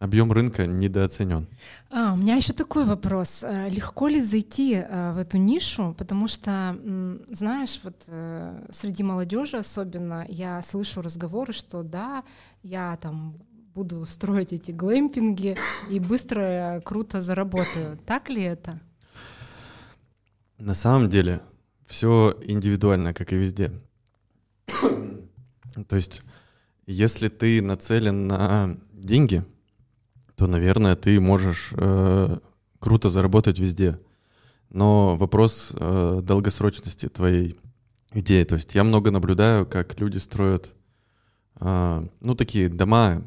объем 0.00 0.32
рынка 0.32 0.66
недооценен. 0.66 1.46
А, 1.92 2.12
у 2.12 2.16
меня 2.16 2.34
еще 2.34 2.52
такой 2.52 2.84
вопрос. 2.84 3.44
Э, 3.44 3.68
легко 3.68 4.08
ли 4.08 4.20
зайти 4.20 4.74
э, 4.74 5.12
в 5.12 5.18
эту 5.18 5.38
нишу? 5.38 5.94
Потому 5.96 6.26
что, 6.26 6.76
знаешь, 7.30 7.80
вот 7.84 7.94
э, 8.08 8.66
среди 8.72 9.04
молодежи 9.04 9.56
особенно 9.58 10.26
я 10.28 10.60
слышу 10.62 11.02
разговоры, 11.02 11.52
что 11.52 11.84
да, 11.84 12.24
я 12.64 12.96
там 12.96 13.36
буду 13.74 14.04
строить 14.06 14.52
эти 14.52 14.72
глэмпинги 14.72 15.56
и 15.88 16.00
быстро, 16.00 16.82
круто 16.84 17.22
заработаю. 17.22 17.96
Так 18.06 18.28
ли 18.28 18.42
это? 18.42 18.80
На 20.58 20.74
самом 20.74 21.08
деле 21.08 21.40
все 21.86 22.36
индивидуально, 22.42 23.14
как 23.14 23.32
и 23.32 23.36
везде. 23.36 23.70
То 25.88 25.96
есть, 25.96 26.22
если 26.86 27.28
ты 27.28 27.62
нацелен 27.62 28.26
на 28.26 28.76
деньги, 28.92 29.44
то, 30.36 30.46
наверное, 30.46 30.96
ты 30.96 31.20
можешь 31.20 31.72
э, 31.76 32.38
круто 32.78 33.08
заработать 33.08 33.58
везде. 33.58 34.00
Но 34.70 35.16
вопрос 35.16 35.72
э, 35.74 36.20
долгосрочности 36.22 37.08
твоей 37.08 37.56
идеи. 38.12 38.44
То 38.44 38.56
есть 38.56 38.74
я 38.74 38.84
много 38.84 39.10
наблюдаю, 39.10 39.66
как 39.66 39.98
люди 40.00 40.18
строят, 40.18 40.72
э, 41.60 42.08
ну, 42.20 42.34
такие 42.34 42.68
дома 42.68 43.26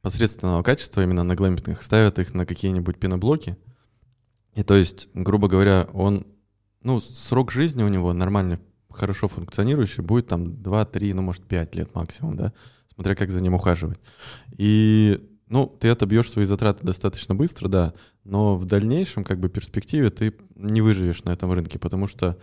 посредственного 0.00 0.62
качества 0.62 1.02
именно 1.02 1.22
на 1.22 1.34
глэмпингах, 1.34 1.82
ставят 1.82 2.18
их 2.18 2.34
на 2.34 2.46
какие-нибудь 2.46 2.98
пеноблоки. 2.98 3.56
И 4.54 4.62
то 4.62 4.74
есть, 4.74 5.08
грубо 5.14 5.48
говоря, 5.48 5.88
он, 5.92 6.26
ну, 6.82 7.00
срок 7.00 7.52
жизни 7.52 7.82
у 7.82 7.88
него 7.88 8.12
нормальный, 8.12 8.58
хорошо 8.92 9.28
функционирующий, 9.28 10.02
будет 10.02 10.28
там 10.28 10.44
2-3, 10.44 11.14
ну, 11.14 11.22
может, 11.22 11.42
5 11.44 11.74
лет 11.74 11.94
максимум, 11.94 12.36
да, 12.36 12.52
смотря 12.94 13.14
как 13.14 13.30
за 13.30 13.40
ним 13.40 13.54
ухаживать. 13.54 13.98
И 14.56 15.28
ну, 15.48 15.66
ты 15.66 15.88
отобьешь 15.88 16.30
свои 16.30 16.44
затраты 16.44 16.84
достаточно 16.84 17.34
быстро, 17.34 17.68
да, 17.68 17.94
но 18.24 18.56
в 18.56 18.64
дальнейшем, 18.64 19.24
как 19.24 19.38
бы, 19.38 19.48
перспективе 19.48 20.10
ты 20.10 20.34
не 20.54 20.80
выживешь 20.80 21.24
на 21.24 21.30
этом 21.30 21.52
рынке, 21.52 21.78
потому 21.78 22.06
что 22.06 22.38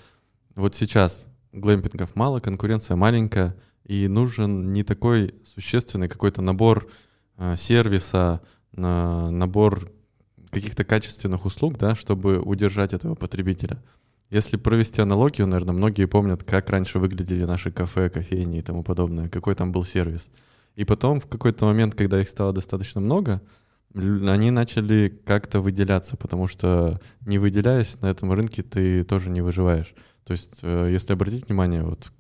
вот 0.55 0.75
сейчас 0.75 1.27
глэмпингов 1.51 2.15
мало, 2.15 2.39
конкуренция 2.39 2.95
маленькая, 2.95 3.55
и 3.83 4.07
нужен 4.07 4.71
не 4.71 4.83
такой 4.83 5.33
существенный 5.43 6.07
какой-то 6.07 6.41
набор 6.41 6.91
э, 7.37 7.55
сервиса, 7.57 8.41
на, 8.71 9.31
набор 9.31 9.91
каких-то 10.51 10.83
качественных 10.83 11.45
услуг, 11.45 11.77
да, 11.77 11.95
чтобы 11.95 12.39
удержать 12.39 12.93
этого 12.93 13.15
потребителя. 13.15 13.81
Если 14.29 14.57
провести 14.57 15.01
аналогию, 15.01 15.47
наверное, 15.47 15.73
многие 15.73 16.05
помнят, 16.05 16.43
как 16.43 16.69
раньше 16.69 16.99
выглядели 16.99 17.45
наши 17.45 17.71
кафе, 17.71 18.09
кофейни 18.09 18.59
и 18.59 18.61
тому 18.61 18.83
подобное, 18.83 19.27
какой 19.27 19.55
там 19.55 19.71
был 19.71 19.83
сервис. 19.83 20.29
И 20.75 20.85
потом 20.85 21.19
в 21.19 21.25
какой-то 21.25 21.65
момент, 21.65 21.95
когда 21.95 22.21
их 22.21 22.29
стало 22.29 22.53
достаточно 22.53 23.01
много, 23.01 23.41
они 23.95 24.51
начали 24.51 25.09
как-то 25.25 25.61
выделяться, 25.61 26.15
потому 26.15 26.45
что 26.47 27.01
не 27.25 27.39
выделяясь 27.39 27.99
на 28.01 28.05
этом 28.05 28.31
рынке, 28.31 28.61
ты 28.61 29.03
тоже 29.03 29.31
не 29.31 29.41
выживаешь. 29.41 29.95
То 30.25 30.33
есть, 30.33 30.59
э, 30.61 30.89
если 30.91 31.13
обратить 31.13 31.47
внимание, 31.47 31.83
вот 31.83 32.11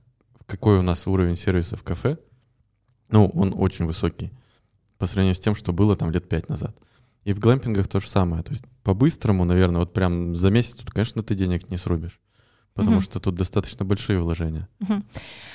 какой 0.47 0.79
у 0.79 0.81
нас 0.81 1.05
уровень 1.05 1.37
сервиса 1.37 1.77
в 1.77 1.83
кафе, 1.83 2.17
ну, 3.09 3.27
он 3.35 3.53
очень 3.55 3.85
высокий 3.85 4.31
по 4.97 5.05
сравнению 5.05 5.35
с 5.35 5.39
тем, 5.39 5.53
что 5.53 5.73
было 5.73 5.95
там 5.95 6.09
лет 6.09 6.27
пять 6.27 6.49
назад. 6.49 6.75
И 7.29 7.33
в 7.33 7.39
глэмпингах 7.39 7.87
то 7.87 7.99
же 7.99 8.09
самое. 8.09 8.41
То 8.41 8.51
есть 8.53 8.63
по-быстрому, 8.81 9.45
наверное, 9.45 9.81
вот 9.81 9.93
прям 9.93 10.35
за 10.35 10.49
месяц 10.49 10.77
тут, 10.77 10.89
конечно, 10.89 11.21
ты 11.21 11.35
денег 11.35 11.69
не 11.69 11.77
срубишь 11.77 12.19
потому 12.73 12.97
угу. 12.97 13.03
что 13.03 13.19
тут 13.19 13.35
достаточно 13.35 13.83
большие 13.83 14.21
вложения. 14.21 14.69
Угу. 14.79 15.03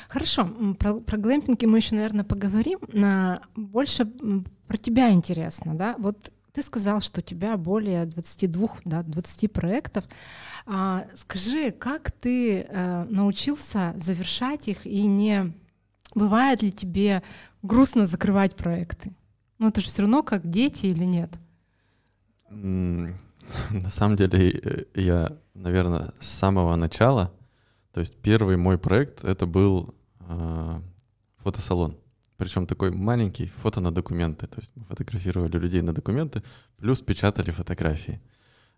Хорошо, 0.09 0.47
про, 0.78 1.00
про 1.00 1.16
глэмпинги 1.16 1.64
мы 1.64 1.78
еще, 1.78 1.95
наверное, 1.95 2.25
поговорим. 2.25 2.81
На, 2.93 3.40
больше 3.57 4.04
про 4.69 4.76
тебя 4.76 5.11
интересно, 5.11 5.75
да? 5.75 5.97
Вот 5.99 6.31
ты 6.52 6.62
сказал, 6.62 7.00
что 7.00 7.21
у 7.21 7.23
тебя 7.23 7.57
более 7.57 8.04
22, 8.04 8.69
да, 8.85 9.02
20 9.02 9.52
проектов. 9.52 10.04
А, 10.66 11.07
скажи, 11.16 11.71
как 11.71 12.12
ты 12.12 12.66
а, 12.69 13.07
научился 13.09 13.95
завершать 13.97 14.69
их 14.69 14.85
и 14.85 15.07
не 15.07 15.54
бывает 16.14 16.62
ли 16.62 16.71
тебе 16.71 17.23
грустно 17.62 18.04
закрывать 18.04 18.54
проекты? 18.54 19.14
Ну 19.59 19.69
это 19.69 19.81
же 19.81 19.87
все 19.87 20.02
равно 20.02 20.23
как 20.23 20.49
дети 20.49 20.87
или 20.87 21.04
нет? 21.04 21.31
На 23.70 23.88
самом 23.88 24.16
деле, 24.16 24.50
э, 24.50 24.84
я, 24.94 25.37
наверное, 25.54 26.12
с 26.20 26.28
самого 26.28 26.76
начала, 26.76 27.32
то 27.92 28.00
есть 28.00 28.16
первый 28.20 28.56
мой 28.56 28.78
проект, 28.78 29.25
это 29.25 29.46
был 29.46 29.94
э, 30.20 30.80
фотосалон. 31.37 31.96
Причем 32.37 32.66
такой 32.66 32.90
маленький, 32.90 33.46
фото 33.46 33.80
на 33.80 33.92
документы. 33.92 34.46
То 34.46 34.58
есть 34.58 34.73
мы 34.75 34.84
фотографировали 34.84 35.56
людей 35.56 35.82
на 35.82 35.92
документы, 35.92 36.42
плюс 36.76 37.00
печатали 37.00 37.50
фотографии. 37.50 38.20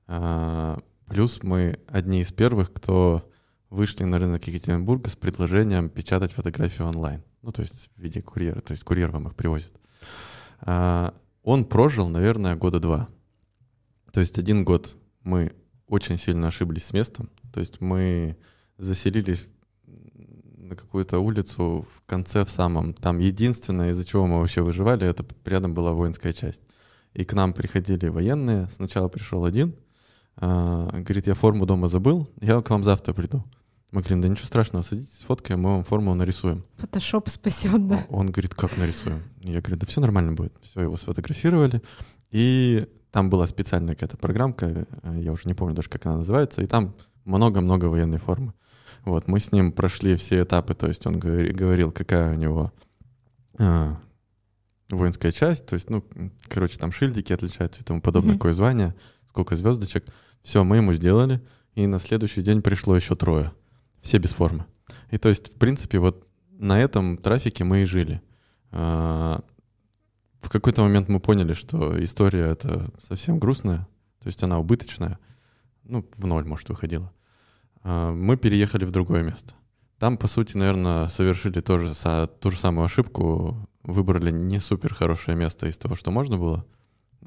Э, 0.07 0.77
плюс 1.07 1.43
мы 1.43 1.81
одни 1.87 2.21
из 2.21 2.33
первых, 2.33 2.73
кто 2.73 3.31
вышли 3.71 4.05
на 4.05 4.19
рынок 4.19 4.47
Екатеринбурга 4.47 5.09
с 5.09 5.17
предложением 5.17 5.89
печатать 5.89 6.33
фотографии 6.33 6.83
онлайн. 6.83 7.23
Ну, 7.43 7.53
то 7.53 7.63
есть 7.63 7.91
в 7.97 8.01
виде 8.01 8.21
курьера, 8.21 8.61
то 8.61 8.73
есть 8.73 8.85
курьер 8.85 9.11
вам 9.11 9.29
их 9.29 9.35
привозит. 9.35 9.73
Э, 10.63 11.11
он 11.43 11.65
прожил, 11.65 12.09
наверное, 12.09 12.57
года 12.57 12.81
два. 12.81 13.09
То 14.17 14.21
есть 14.21 14.39
один 14.39 14.65
год 14.65 14.95
мы 15.25 15.53
очень 15.89 16.17
сильно 16.17 16.49
ошиблись 16.49 16.87
с 16.87 16.95
местом. 16.95 17.29
То 17.53 17.61
есть 17.61 17.83
мы 17.83 18.39
заселились 18.79 19.45
на 19.87 20.75
какую-то 20.75 21.19
улицу 21.19 21.87
в 21.95 22.07
конце, 22.07 22.47
в 22.47 22.51
самом. 22.51 22.95
Там 22.95 23.19
единственное, 23.19 23.91
из-за 23.91 24.07
чего 24.07 24.27
мы 24.27 24.41
вообще 24.41 24.63
выживали, 24.63 25.07
это 25.07 25.23
рядом 25.45 25.75
была 25.75 25.93
воинская 25.93 26.33
часть. 26.33 26.63
И 27.13 27.25
к 27.25 27.35
нам 27.35 27.53
приходили 27.53 28.09
военные. 28.09 28.71
Сначала 28.71 29.09
пришел 29.09 29.45
один, 29.45 29.75
э, 30.41 30.89
говорит, 30.93 31.27
я 31.27 31.35
форму 31.35 31.67
дома 31.67 31.87
забыл, 31.89 32.27
я 32.41 32.63
к 32.63 32.71
вам 32.71 32.85
завтра 32.85 33.13
приду. 33.13 33.45
Мы 33.91 34.01
говорим, 34.01 34.23
да 34.23 34.29
ничего 34.29 34.47
страшного, 34.47 34.83
садитесь, 34.83 35.25
фоткаем, 35.27 35.61
мы 35.61 35.73
вам 35.73 35.85
форму 35.85 36.15
нарисуем. 36.15 36.65
Фотошоп 36.79 37.29
спасет, 37.29 37.87
да. 37.87 38.07
Он 38.09 38.29
говорит, 38.31 38.55
как 38.55 38.79
нарисуем? 38.79 39.25
Я 39.43 39.61
говорю, 39.61 39.77
да 39.77 39.87
все 39.87 40.01
нормально 40.01 40.33
будет. 40.33 40.55
Все, 40.63 40.81
его 40.81 40.97
сфотографировали. 40.97 41.83
И 42.31 42.89
там 43.17 43.31
была 43.31 43.47
специальная 43.47 43.95
какая-то 43.95 44.19
программка, 44.19 44.87
э, 45.03 45.21
я 45.21 45.33
уже 45.33 45.49
не 45.49 45.55
помню 45.55 45.75
даже, 45.75 45.89
как 45.89 46.05
она 46.05 46.19
называется, 46.19 46.61
и 46.61 46.67
там 46.67 46.95
много-много 47.25 47.87
военной 47.87 48.19
формы. 48.19 48.53
Вот, 49.07 49.27
мы 49.27 49.41
с 49.41 49.53
ним 49.53 49.73
прошли 49.73 50.17
все 50.17 50.43
этапы, 50.43 50.75
то 50.75 50.87
есть 50.87 51.07
он 51.07 51.19
говорил, 51.19 51.93
какая 51.93 52.35
у 52.35 52.37
него 52.37 52.75
а, 53.59 53.97
воинская 54.91 55.33
часть, 55.33 55.65
то 55.65 55.73
есть, 55.73 55.89
ну, 55.89 56.05
короче, 56.49 56.77
там 56.77 56.93
шильдики 56.93 57.33
отличаются 57.33 57.81
и 57.81 57.85
тому 57.85 58.03
подобное, 58.03 58.35
mm-hmm. 58.35 58.37
какое 58.37 58.53
звание, 58.53 58.95
сколько 59.31 59.57
звездочек. 59.57 60.05
Все, 60.43 60.63
мы 60.63 60.77
ему 60.77 60.93
сделали, 60.93 61.41
и 61.75 61.87
на 61.87 61.99
следующий 61.99 62.43
день 62.43 62.61
пришло 62.61 62.95
еще 62.97 63.17
трое, 63.17 63.51
все 64.03 64.19
без 64.19 64.35
формы. 64.35 64.67
И 65.11 65.17
то 65.17 65.31
есть, 65.31 65.55
в 65.55 65.59
принципе, 65.59 66.01
вот 66.01 66.29
на 66.51 66.79
этом 66.79 67.17
трафике 67.17 67.65
мы 67.65 67.81
и 67.81 67.87
жили. 67.87 68.21
В 70.47 70.49
какой-то 70.49 70.83
момент 70.83 71.09
мы 71.09 71.19
поняли, 71.19 71.55
что 71.55 72.03
история 72.05 72.45
это 72.45 72.89
совсем 73.03 73.41
грустная, 73.41 73.89
то 74.21 74.29
есть 74.29 74.45
она 74.45 74.61
убыточная, 74.61 75.19
ну, 75.83 76.09
в 76.17 76.25
ноль, 76.25 76.45
может, 76.45 76.69
выходила. 76.69 77.13
А, 77.83 78.13
мы 78.13 78.37
переехали 78.37 78.85
в 78.85 78.93
другое 78.93 79.25
место. 79.25 79.55
Там, 79.99 80.17
по 80.17 80.29
сути, 80.29 80.57
наверное, 80.57 81.09
совершили 81.09 81.61
тоже, 81.61 81.95
ту 82.39 82.53
же 82.53 82.59
самую 82.59 82.85
ошибку, 82.85 83.69
выбрали 83.83 84.31
не 84.31 84.61
супер 84.61 84.95
хорошее 84.95 85.37
место 85.37 85.67
из 85.67 85.79
того, 85.79 85.97
что 85.97 86.13
можно 86.13 86.39
было, 86.39 86.65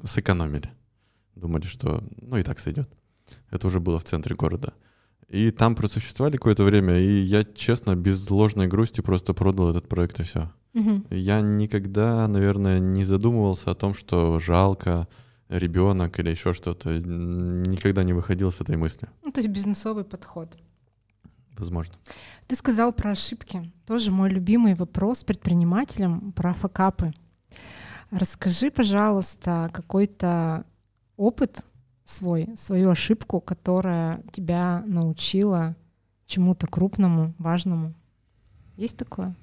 сэкономили. 0.02 0.70
Думали, 1.34 1.66
что, 1.66 2.02
ну, 2.22 2.38
и 2.38 2.42
так 2.42 2.58
сойдет. 2.58 2.88
Это 3.50 3.66
уже 3.66 3.80
было 3.80 3.98
в 3.98 4.04
центре 4.04 4.34
города. 4.34 4.72
И 5.30 5.52
там 5.52 5.76
просуществовали 5.76 6.36
какое-то 6.36 6.64
время, 6.64 6.98
и 6.98 7.20
я, 7.22 7.44
честно, 7.44 7.94
без 7.94 8.28
ложной 8.30 8.66
грусти 8.66 9.00
просто 9.00 9.32
продал 9.32 9.70
этот 9.70 9.88
проект, 9.88 10.18
и 10.18 10.24
все. 10.24 10.50
Угу. 10.74 11.06
Я 11.10 11.40
никогда, 11.40 12.26
наверное, 12.26 12.80
не 12.80 13.04
задумывался 13.04 13.70
о 13.70 13.74
том, 13.74 13.94
что 13.94 14.40
жалко 14.40 15.06
ребенок 15.48 16.18
или 16.18 16.30
еще 16.30 16.52
что-то. 16.52 16.98
Никогда 16.98 18.02
не 18.02 18.12
выходил 18.12 18.50
с 18.50 18.60
этой 18.60 18.76
мысли. 18.76 19.08
Ну, 19.22 19.30
то 19.30 19.40
есть 19.40 19.50
бизнесовый 19.50 20.04
подход. 20.04 20.56
Возможно. 21.56 21.94
Ты 22.48 22.56
сказал 22.56 22.92
про 22.92 23.10
ошибки. 23.10 23.72
Тоже 23.86 24.10
мой 24.10 24.30
любимый 24.30 24.74
вопрос 24.74 25.22
предпринимателям 25.22 26.32
про 26.32 26.52
факапы. 26.52 27.12
Расскажи, 28.10 28.70
пожалуйста, 28.70 29.70
какой-то 29.72 30.64
опыт 31.16 31.64
свой, 32.10 32.48
свою 32.56 32.90
ошибку, 32.90 33.40
которая 33.40 34.22
тебя 34.32 34.82
научила 34.86 35.76
чему-то 36.26 36.66
крупному, 36.66 37.34
важному. 37.38 37.94
Есть 38.76 38.96
такое? 38.96 39.34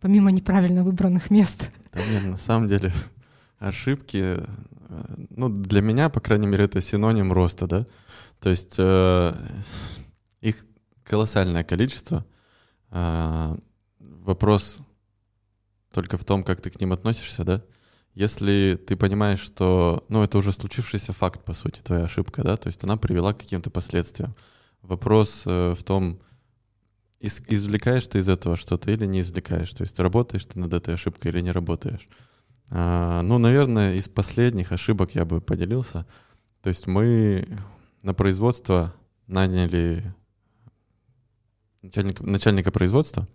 Помимо 0.00 0.30
неправильно 0.30 0.84
выбранных 0.84 1.30
мест. 1.30 1.70
Да 1.92 2.00
нет, 2.12 2.24
на 2.24 2.38
самом 2.38 2.68
деле 2.68 2.92
ошибки, 3.58 4.38
э, 4.38 4.46
ну, 5.30 5.48
для 5.48 5.82
меня, 5.82 6.08
по 6.08 6.20
крайней 6.20 6.46
мере, 6.46 6.64
это 6.64 6.80
синоним 6.80 7.32
роста, 7.32 7.66
да? 7.66 7.86
То 8.40 8.50
есть 8.50 8.76
э, 8.78 9.34
их 10.40 10.64
колоссальное 11.04 11.64
количество. 11.64 12.24
Э, 12.90 13.56
вопрос 13.98 14.78
только 15.92 16.18
в 16.18 16.24
том, 16.24 16.42
как 16.42 16.60
ты 16.60 16.70
к 16.70 16.80
ним 16.80 16.92
относишься, 16.92 17.44
да? 17.44 17.62
Если 18.16 18.80
ты 18.86 18.96
понимаешь, 18.96 19.40
что, 19.40 20.02
ну, 20.08 20.22
это 20.22 20.38
уже 20.38 20.50
случившийся 20.50 21.12
факт, 21.12 21.44
по 21.44 21.52
сути, 21.52 21.82
твоя 21.82 22.04
ошибка, 22.04 22.42
да, 22.42 22.56
то 22.56 22.68
есть 22.68 22.82
она 22.82 22.96
привела 22.96 23.34
к 23.34 23.40
каким-то 23.40 23.68
последствиям. 23.68 24.34
Вопрос 24.80 25.42
э, 25.44 25.74
в 25.78 25.84
том, 25.84 26.18
из, 27.20 27.42
извлекаешь 27.46 28.06
ты 28.06 28.20
из 28.20 28.30
этого 28.30 28.56
что-то 28.56 28.90
или 28.90 29.04
не 29.04 29.20
извлекаешь, 29.20 29.70
то 29.74 29.82
есть 29.82 29.98
работаешь 29.98 30.46
ты 30.46 30.58
над 30.58 30.72
этой 30.72 30.94
ошибкой 30.94 31.30
или 31.30 31.42
не 31.42 31.52
работаешь. 31.52 32.08
А, 32.70 33.20
ну, 33.20 33.36
наверное, 33.36 33.96
из 33.96 34.08
последних 34.08 34.72
ошибок 34.72 35.14
я 35.14 35.26
бы 35.26 35.42
поделился. 35.42 36.06
То 36.62 36.70
есть 36.70 36.86
мы 36.86 37.46
на 38.00 38.14
производство 38.14 38.94
наняли 39.26 40.14
начальника, 41.82 42.24
начальника 42.24 42.72
производства 42.72 43.28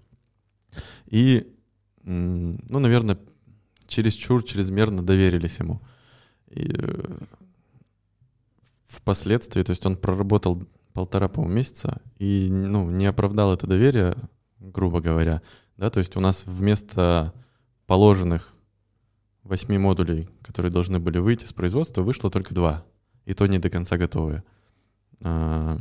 и, 1.06 1.56
ну, 2.02 2.80
наверное, 2.80 3.20
чересчур, 3.92 4.44
чрезмерно 4.44 5.04
доверились 5.04 5.60
ему. 5.60 5.82
И 6.48 6.74
э, 6.74 7.18
впоследствии, 8.86 9.62
то 9.64 9.72
есть 9.72 9.86
он 9.86 9.98
проработал 9.98 10.64
полтора, 10.94 11.28
по-моему, 11.28 11.56
месяца 11.56 12.02
и, 12.18 12.50
ну, 12.50 12.90
не 12.90 13.06
оправдал 13.06 13.54
это 13.54 13.68
доверие, 13.68 14.16
грубо 14.60 15.02
говоря, 15.02 15.42
да, 15.78 15.90
то 15.90 16.00
есть 16.00 16.16
у 16.16 16.20
нас 16.20 16.44
вместо 16.46 17.34
положенных 17.86 18.54
восьми 19.44 19.78
модулей, 19.78 20.30
которые 20.42 20.72
должны 20.72 21.00
были 21.00 21.18
выйти 21.18 21.46
с 21.46 21.54
производства, 21.54 22.02
вышло 22.02 22.30
только 22.30 22.54
два, 22.54 22.86
и 23.26 23.34
то 23.34 23.46
не 23.48 23.60
до 23.60 23.70
конца 23.70 23.98
готовые. 23.98 24.44
А, 25.22 25.78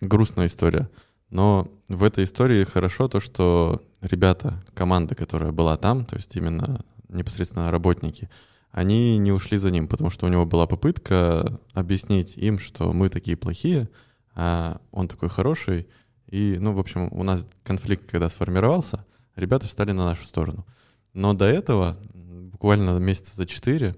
грустная 0.00 0.46
история. 0.46 0.90
Но 1.30 1.68
в 1.88 2.02
этой 2.02 2.24
истории 2.24 2.64
хорошо 2.64 3.08
то, 3.08 3.20
что 3.20 3.82
ребята, 4.02 4.62
команда, 4.74 5.14
которая 5.14 5.52
была 5.52 5.76
там, 5.76 6.04
то 6.04 6.16
есть 6.16 6.34
именно 6.36 6.84
непосредственно 7.08 7.70
работники, 7.70 8.28
они 8.70 9.18
не 9.18 9.32
ушли 9.32 9.58
за 9.58 9.70
ним, 9.70 9.86
потому 9.86 10.10
что 10.10 10.26
у 10.26 10.28
него 10.28 10.46
была 10.46 10.66
попытка 10.66 11.60
объяснить 11.74 12.36
им, 12.36 12.58
что 12.58 12.92
мы 12.92 13.08
такие 13.08 13.36
плохие, 13.36 13.88
а 14.34 14.80
он 14.90 15.08
такой 15.08 15.28
хороший. 15.28 15.88
И, 16.26 16.56
ну, 16.58 16.72
в 16.72 16.78
общем, 16.78 17.08
у 17.12 17.22
нас 17.22 17.46
конфликт, 17.64 18.10
когда 18.10 18.28
сформировался, 18.30 19.04
ребята 19.36 19.66
встали 19.66 19.92
на 19.92 20.06
нашу 20.06 20.24
сторону. 20.24 20.66
Но 21.12 21.34
до 21.34 21.44
этого, 21.44 21.98
буквально 22.14 22.98
месяца 22.98 23.36
за 23.36 23.44
четыре, 23.44 23.94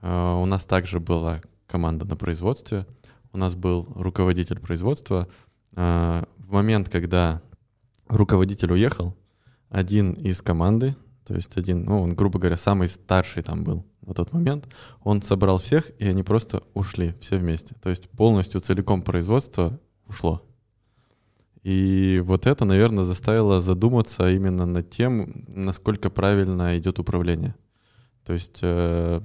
а, 0.00 0.36
у 0.36 0.44
нас 0.44 0.66
также 0.66 1.00
была 1.00 1.40
команда 1.66 2.04
на 2.04 2.16
производстве, 2.16 2.86
у 3.32 3.38
нас 3.38 3.54
был 3.54 3.88
руководитель 3.94 4.60
производства, 4.60 5.28
а, 5.74 6.24
в 6.36 6.52
момент, 6.52 6.90
когда 6.90 7.40
руководитель 8.08 8.72
уехал, 8.72 9.16
один 9.70 10.12
из 10.12 10.42
команды, 10.42 10.96
то 11.24 11.34
есть 11.34 11.56
один, 11.56 11.84
ну, 11.84 12.02
он, 12.02 12.14
грубо 12.14 12.38
говоря, 12.38 12.56
самый 12.56 12.88
старший 12.88 13.42
там 13.42 13.64
был 13.64 13.86
на 14.02 14.14
тот 14.14 14.32
момент, 14.32 14.68
он 15.02 15.22
собрал 15.22 15.58
всех, 15.58 15.90
и 15.98 16.06
они 16.06 16.22
просто 16.22 16.62
ушли 16.74 17.14
все 17.20 17.38
вместе. 17.38 17.76
То 17.80 17.88
есть 17.88 18.10
полностью, 18.10 18.60
целиком 18.60 19.02
производство 19.02 19.80
ушло. 20.06 20.42
И 21.62 22.20
вот 22.24 22.46
это, 22.46 22.64
наверное, 22.64 23.04
заставило 23.04 23.60
задуматься 23.60 24.30
именно 24.30 24.66
над 24.66 24.90
тем, 24.90 25.44
насколько 25.48 26.10
правильно 26.10 26.76
идет 26.78 26.98
управление. 26.98 27.54
То 28.24 28.32
есть, 28.32 28.58
э, 28.62 29.20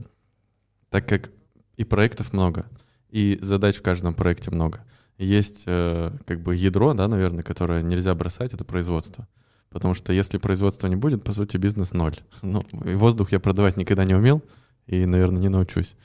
так 0.89 1.07
как 1.07 1.31
и 1.77 1.83
проектов 1.83 2.33
много, 2.33 2.67
и 3.09 3.39
задач 3.41 3.77
в 3.77 3.81
каждом 3.81 4.13
проекте 4.13 4.51
много, 4.51 4.85
есть 5.17 5.63
э, 5.65 6.11
как 6.25 6.41
бы 6.41 6.55
ядро, 6.55 6.93
да, 6.93 7.07
наверное, 7.07 7.43
которое 7.43 7.81
нельзя 7.81 8.13
бросать, 8.13 8.53
это 8.53 8.65
производство. 8.65 9.27
Потому 9.69 9.93
что 9.93 10.13
если 10.13 10.37
производства 10.37 10.87
не 10.87 10.95
будет, 10.95 11.23
по 11.23 11.33
сути, 11.33 11.57
бизнес 11.57 11.91
ноль. 11.91 12.15
Ну, 12.41 12.63
воздух 12.71 13.31
я 13.31 13.39
продавать 13.39 13.77
никогда 13.77 14.05
не 14.05 14.13
умел 14.13 14.41
и, 14.87 15.05
наверное, 15.05 15.41
не 15.41 15.49
научусь. 15.49 15.95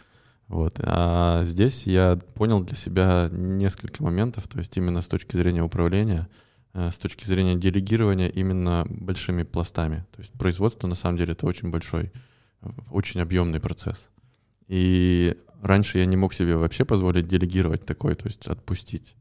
Вот. 0.49 0.81
А 0.83 1.45
здесь 1.45 1.87
я 1.87 2.19
понял 2.35 2.61
для 2.65 2.75
себя 2.77 3.29
несколько 3.31 4.03
моментов, 4.03 4.49
то 4.49 4.59
есть 4.59 4.77
именно 4.77 5.01
с 5.01 5.07
точки 5.07 5.37
зрения 5.37 5.63
управления, 5.63 6.29
э, 6.75 6.91
с 6.91 6.99
точки 6.99 7.25
зрения 7.25 7.55
делегирования 7.55 8.29
именно 8.29 8.85
большими 8.89 9.45
пластами. 9.45 10.05
То 10.11 10.19
есть 10.21 10.33
производство, 10.33 10.89
на 10.89 10.97
самом 10.97 11.19
деле, 11.19 11.35
это 11.35 11.47
очень 11.47 11.71
большой, 11.71 12.11
очень 12.91 13.21
объемный 13.21 13.61
процесс. 13.61 14.09
И 14.67 15.37
раньше 15.63 15.99
я 15.99 16.07
не 16.07 16.17
мог 16.17 16.35
себе 16.35 16.57
вообще 16.57 16.85
позволить 16.85 17.29
делегировать 17.29 17.87
такой, 17.87 18.17
то 18.17 18.27
есть 18.27 18.49
отпустить. 18.49 19.15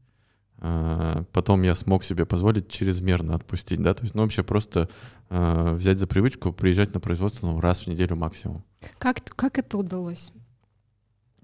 А, 0.62 1.24
потом 1.32 1.62
я 1.62 1.74
смог 1.74 2.04
себе 2.04 2.26
позволить 2.26 2.68
чрезмерно 2.68 3.34
отпустить, 3.34 3.80
да, 3.80 3.94
то 3.94 4.02
есть, 4.02 4.14
ну, 4.14 4.22
вообще 4.22 4.42
просто 4.42 4.90
э, 5.30 5.74
взять 5.74 5.98
за 5.98 6.06
привычку 6.06 6.52
приезжать 6.52 6.92
на 6.92 7.00
производство 7.00 7.46
ну, 7.46 7.60
раз 7.60 7.80
в 7.80 7.86
неделю 7.86 8.16
максимум. 8.16 8.62
Как, 8.98 9.24
как 9.36 9.58
это 9.58 9.78
удалось? 9.78 10.32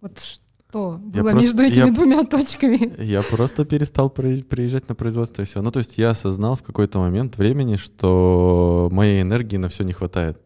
Вот 0.02 0.18
что 0.18 1.00
я 1.14 1.22
было 1.22 1.30
просто, 1.30 1.46
между 1.46 1.62
этими 1.62 1.86
я, 1.86 1.92
двумя 1.92 2.24
точками? 2.24 2.94
Я 3.02 3.22
просто 3.22 3.64
перестал 3.64 4.10
приезжать 4.10 4.88
на 4.90 4.94
производство 4.94 5.40
и 5.40 5.44
все. 5.46 5.62
Ну, 5.62 5.70
то 5.70 5.78
есть 5.78 5.96
я 5.96 6.10
осознал 6.10 6.54
в 6.56 6.62
какой-то 6.62 6.98
момент 6.98 7.38
времени, 7.38 7.76
что 7.76 8.90
моей 8.92 9.22
энергии 9.22 9.56
на 9.56 9.68
все 9.68 9.84
не 9.84 9.94
хватает. 9.94 10.38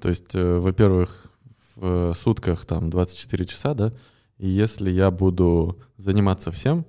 То 0.00 0.08
есть, 0.08 0.34
э, 0.34 0.58
во-первых, 0.58 1.26
в 1.76 2.14
сутках 2.14 2.64
там 2.64 2.88
24 2.88 3.44
часа, 3.44 3.74
да, 3.74 3.92
и 4.38 4.48
если 4.48 4.90
я 4.90 5.10
буду 5.10 5.78
заниматься 5.98 6.50
всем, 6.50 6.86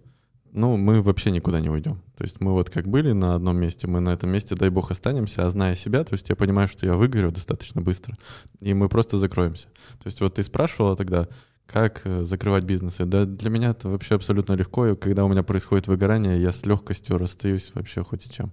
ну, 0.55 0.77
мы 0.77 1.01
вообще 1.01 1.31
никуда 1.31 1.59
не 1.59 1.69
уйдем. 1.69 2.01
То 2.17 2.23
есть 2.23 2.39
мы 2.39 2.53
вот 2.53 2.69
как 2.69 2.87
были 2.87 3.11
на 3.11 3.35
одном 3.35 3.57
месте, 3.57 3.87
мы 3.87 3.99
на 3.99 4.09
этом 4.09 4.29
месте, 4.29 4.55
дай 4.55 4.69
бог, 4.69 4.89
останемся, 4.89 5.45
а 5.45 5.49
зная 5.49 5.75
себя, 5.75 6.03
то 6.03 6.13
есть 6.13 6.29
я 6.29 6.35
понимаю, 6.35 6.67
что 6.67 6.85
я 6.85 6.95
выгорю 6.95 7.31
достаточно 7.31 7.81
быстро, 7.81 8.17
и 8.61 8.73
мы 8.73 8.87
просто 8.89 9.17
закроемся. 9.17 9.67
То 10.01 10.05
есть 10.05 10.21
вот 10.21 10.35
ты 10.35 10.43
спрашивала 10.43 10.95
тогда, 10.95 11.27
как 11.65 12.01
э, 12.05 12.23
закрывать 12.23 12.63
бизнесы? 12.63 13.05
Да 13.05 13.25
для 13.25 13.49
меня 13.49 13.71
это 13.71 13.89
вообще 13.89 14.15
абсолютно 14.15 14.53
легко, 14.53 14.87
и 14.87 14.95
когда 14.95 15.25
у 15.25 15.27
меня 15.27 15.43
происходит 15.43 15.87
выгорание, 15.87 16.41
я 16.41 16.51
с 16.51 16.65
легкостью 16.65 17.17
расстаюсь 17.17 17.71
вообще 17.73 18.03
хоть 18.03 18.23
с 18.23 18.29
чем. 18.29 18.51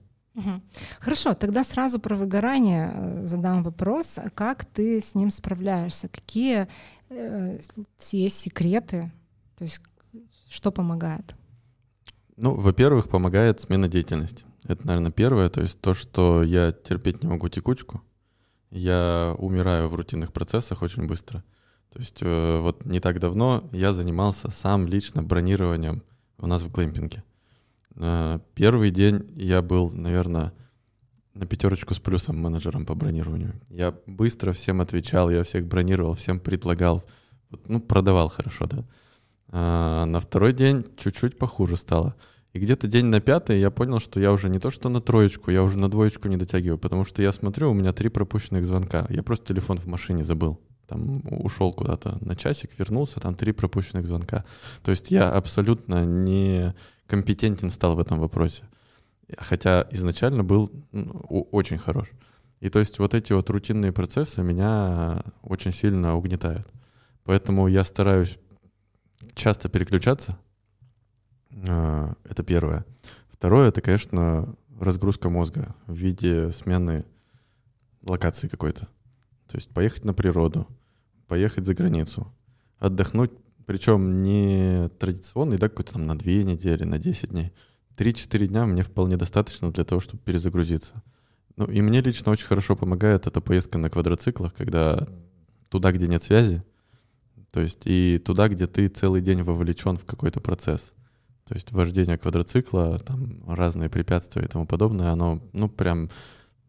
Хорошо, 0.99 1.35
тогда 1.35 1.63
сразу 1.63 2.01
про 2.01 2.17
выгорание 2.17 2.91
э, 2.93 3.27
задам 3.27 3.63
вопрос. 3.63 4.19
Как 4.35 4.65
ты 4.65 5.01
с 5.01 5.15
ним 5.15 5.31
справляешься? 5.31 6.09
Какие 6.09 6.69
э, 7.11 7.59
есть 8.13 8.39
секреты? 8.39 9.13
То 9.59 9.65
есть 9.65 9.81
что 10.49 10.73
помогает? 10.73 11.35
Ну, 12.37 12.55
во-первых, 12.55 13.09
помогает 13.09 13.61
смена 13.61 13.89
деятельности. 13.89 14.47
Это, 14.65 14.87
наверное, 14.87 15.13
первое. 15.13 15.49
То 15.49 15.61
есть 15.61 15.81
то, 15.81 15.95
что 15.95 16.43
я 16.43 16.73
терпеть 16.73 17.23
не 17.23 17.29
могу 17.29 17.49
текучку. 17.49 18.03
Я 18.71 19.35
умираю 19.39 19.89
в 19.89 19.95
рутинных 19.95 20.33
процессах 20.33 20.83
очень 20.83 21.07
быстро. 21.07 21.45
То 21.93 21.99
есть 21.99 22.23
э, 22.23 22.59
вот 22.61 22.87
не 22.87 23.01
так 23.01 23.21
давно 23.21 23.69
я 23.73 23.93
занимался 23.93 24.51
сам 24.51 24.87
лично 24.87 25.23
бронированием 25.23 26.03
у 26.39 26.47
нас 26.47 26.63
в 26.63 26.71
глэмпинге. 26.71 27.23
Э, 27.97 28.39
первый 28.55 28.91
день 28.91 29.31
я 29.37 29.61
был, 29.61 29.91
наверное, 29.91 30.55
на 31.35 31.47
пятерочку 31.47 31.93
с 31.93 31.99
плюсом 31.99 32.39
менеджером 32.39 32.87
по 32.87 32.95
бронированию. 32.95 33.61
Я 33.69 33.95
быстро 34.07 34.53
всем 34.53 34.81
отвечал, 34.81 35.31
я 35.31 35.45
всех 35.45 35.67
бронировал, 35.67 36.15
всем 36.15 36.41
предлагал, 36.41 37.05
ну, 37.67 37.81
продавал 37.81 38.31
хорошо, 38.31 38.67
да. 38.67 38.85
А 39.53 40.07
на 40.07 40.21
второй 40.21 40.55
день 40.55 40.85
чуть-чуть 40.97 41.39
похуже 41.39 41.77
стало. 41.77 42.17
И 42.55 42.59
где-то 42.59 42.87
день 42.87 43.07
на 43.07 43.21
пятый 43.21 43.61
я 43.61 43.71
понял, 43.71 43.99
что 43.99 44.19
я 44.19 44.33
уже 44.33 44.49
не 44.49 44.59
то 44.59 44.71
что 44.71 44.89
на 44.89 45.01
троечку, 45.01 45.51
я 45.51 45.63
уже 45.63 45.79
на 45.79 45.91
двоечку 45.91 46.29
не 46.29 46.37
дотягиваю, 46.37 46.79
потому 46.79 47.05
что 47.05 47.23
я 47.23 47.33
смотрю, 47.33 47.71
у 47.71 47.75
меня 47.75 47.93
три 47.93 48.09
пропущенных 48.09 48.65
звонка. 48.65 49.07
Я 49.11 49.23
просто 49.23 49.47
телефон 49.47 49.79
в 49.79 49.87
машине 49.87 50.25
забыл. 50.25 50.59
Там 50.87 51.23
ушел 51.31 51.73
куда-то 51.73 52.19
на 52.21 52.35
часик, 52.35 52.71
вернулся, 52.79 53.21
там 53.21 53.35
три 53.35 53.53
пропущенных 53.53 54.07
звонка. 54.07 54.45
То 54.83 54.91
есть 54.91 55.11
я 55.11 55.31
абсолютно 55.31 56.05
не 56.05 56.75
компетентен 57.07 57.71
стал 57.71 57.95
в 57.95 58.01
этом 58.01 58.19
вопросе. 58.19 58.65
Хотя 59.39 59.87
изначально 59.91 60.45
был 60.45 60.71
очень 60.93 61.79
хорош. 61.79 62.09
И 62.61 62.69
то 62.69 62.79
есть 62.79 62.99
вот 62.99 63.15
эти 63.15 63.33
вот 63.33 63.49
рутинные 63.51 63.93
процессы 63.93 64.43
меня 64.43 65.23
очень 65.43 65.73
сильно 65.73 66.17
угнетают. 66.17 66.67
Поэтому 67.25 67.67
я 67.69 67.85
стараюсь 67.85 68.39
часто 69.35 69.69
переключаться. 69.69 70.39
А, 71.67 72.15
это 72.25 72.43
первое. 72.43 72.85
Второе, 73.29 73.69
это, 73.69 73.81
конечно, 73.81 74.55
разгрузка 74.79 75.29
мозга 75.29 75.75
в 75.87 75.95
виде 75.95 76.53
смены 76.53 77.05
локации 78.07 78.49
какой-то. 78.49 78.87
То 79.49 79.57
есть 79.57 79.69
поехать 79.69 80.05
на 80.05 80.15
природу, 80.15 80.67
поехать 81.29 81.67
за 81.67 81.75
границу, 81.75 82.33
отдохнуть 82.79 83.33
причем 83.67 84.23
не 84.23 84.89
традиционный, 84.99 85.59
да, 85.59 85.69
какой-то 85.69 85.95
там 85.95 86.07
на 86.07 86.19
две 86.19 86.45
недели, 86.45 86.85
на 86.85 86.99
10 86.99 87.31
дней. 87.31 87.53
3-4 87.97 88.47
дня 88.47 88.67
мне 88.67 88.83
вполне 88.83 89.17
достаточно 89.17 89.71
для 89.73 89.85
того, 89.85 90.01
чтобы 90.01 90.23
перезагрузиться. 90.23 91.03
Ну, 91.57 91.67
и 91.67 91.81
мне 91.81 92.01
лично 92.01 92.33
очень 92.33 92.47
хорошо 92.47 92.77
помогает 92.77 93.27
эта 93.27 93.41
поездка 93.41 93.79
на 93.79 93.91
квадроциклах, 93.91 94.55
когда 94.55 95.07
туда, 95.69 95.93
где 95.93 96.07
нет 96.07 96.23
связи, 96.23 96.63
то 97.53 97.61
есть 97.61 97.83
и 97.85 98.19
туда, 98.19 98.49
где 98.49 98.67
ты 98.67 98.89
целый 98.89 99.21
день 99.21 99.43
вовлечен 99.43 99.97
в 99.97 100.05
какой-то 100.05 100.41
процесс. 100.41 100.93
То 101.47 101.55
есть 101.55 101.71
вождение 101.71 102.17
квадроцикла, 102.17 102.99
там 102.99 103.43
разные 103.47 103.91
препятствия 103.91 104.43
и 104.43 104.49
тому 104.49 104.67
подобное, 104.67 105.11
оно, 105.11 105.43
ну, 105.53 105.69
прям 105.69 106.09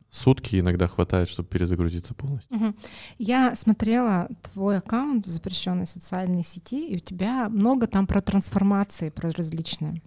сутки 0.10 0.60
иногда 0.60 0.88
хватает, 0.88 1.30
чтобы 1.30 1.48
перезагрузиться 1.48 2.14
полностью. 2.14 2.56
Угу. 2.56 2.74
Я 3.18 3.56
смотрела 3.56 4.28
твой 4.54 4.78
аккаунт 4.78 5.26
в 5.26 5.30
запрещенной 5.30 5.88
социальной 5.88 6.44
сети, 6.44 6.90
и 6.90 6.98
у 6.98 7.00
тебя 7.00 7.48
много 7.50 7.88
там 7.88 8.06
про 8.06 8.22
трансформации, 8.22 9.10
про 9.10 9.32
различные. 9.32 10.02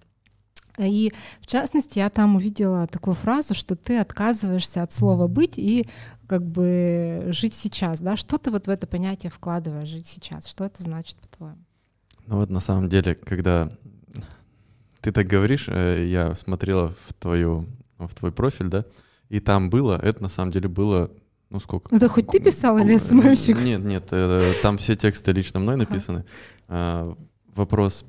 И 0.79 1.13
в 1.41 1.47
частности, 1.47 1.99
я 1.99 2.11
там 2.11 2.37
увидела 2.37 2.87
такую 2.87 3.15
фразу, 3.15 3.55
что 3.55 3.77
ты 3.77 3.99
отказываешься 3.99 4.83
от 4.83 4.93
слова 4.93 5.27
быть 5.27 5.55
и 5.57 5.89
как 6.27 6.45
бы 6.45 7.29
жить 7.29 7.55
сейчас, 7.55 8.01
да? 8.01 8.17
Что 8.17 8.39
ты 8.39 8.51
вот 8.51 8.67
в 8.67 8.71
это 8.71 8.87
понятие 8.87 9.31
вкладываешь 9.31 9.89
жить 9.89 10.07
сейчас? 10.07 10.47
Что 10.47 10.65
это 10.65 10.83
значит 10.83 11.17
по-твоему? 11.17 11.59
Ну 12.27 12.37
вот 12.37 12.51
на 12.51 12.61
самом 12.61 12.89
деле, 12.89 13.15
когда 13.15 13.71
ты 15.01 15.13
так 15.13 15.27
говоришь, 15.27 15.67
э, 15.69 16.07
я 16.09 16.35
смотрела 16.35 16.95
в 17.07 17.15
твою 17.15 17.67
в 17.99 18.15
твой 18.15 18.33
профиль, 18.33 18.69
да, 18.69 18.85
и 19.29 19.41
там 19.41 19.71
было, 19.71 19.99
это 20.03 20.23
на 20.23 20.29
самом 20.29 20.51
деле 20.51 20.69
было, 20.69 21.11
ну 21.49 21.61
сколько? 21.61 21.95
Это 21.95 22.09
хоть 22.09 22.27
ты 22.27 22.41
писал 22.41 22.77
или 22.79 22.97
СММщик? 22.97 23.61
Нет, 23.63 23.81
нет, 23.81 24.09
э, 24.11 24.53
там 24.63 24.77
все 24.77 24.97
тексты 24.97 25.33
лично 25.33 25.61
мной 25.61 25.77
написаны. 25.77 26.25
Ага. 26.69 27.17
Вопрос 27.55 28.05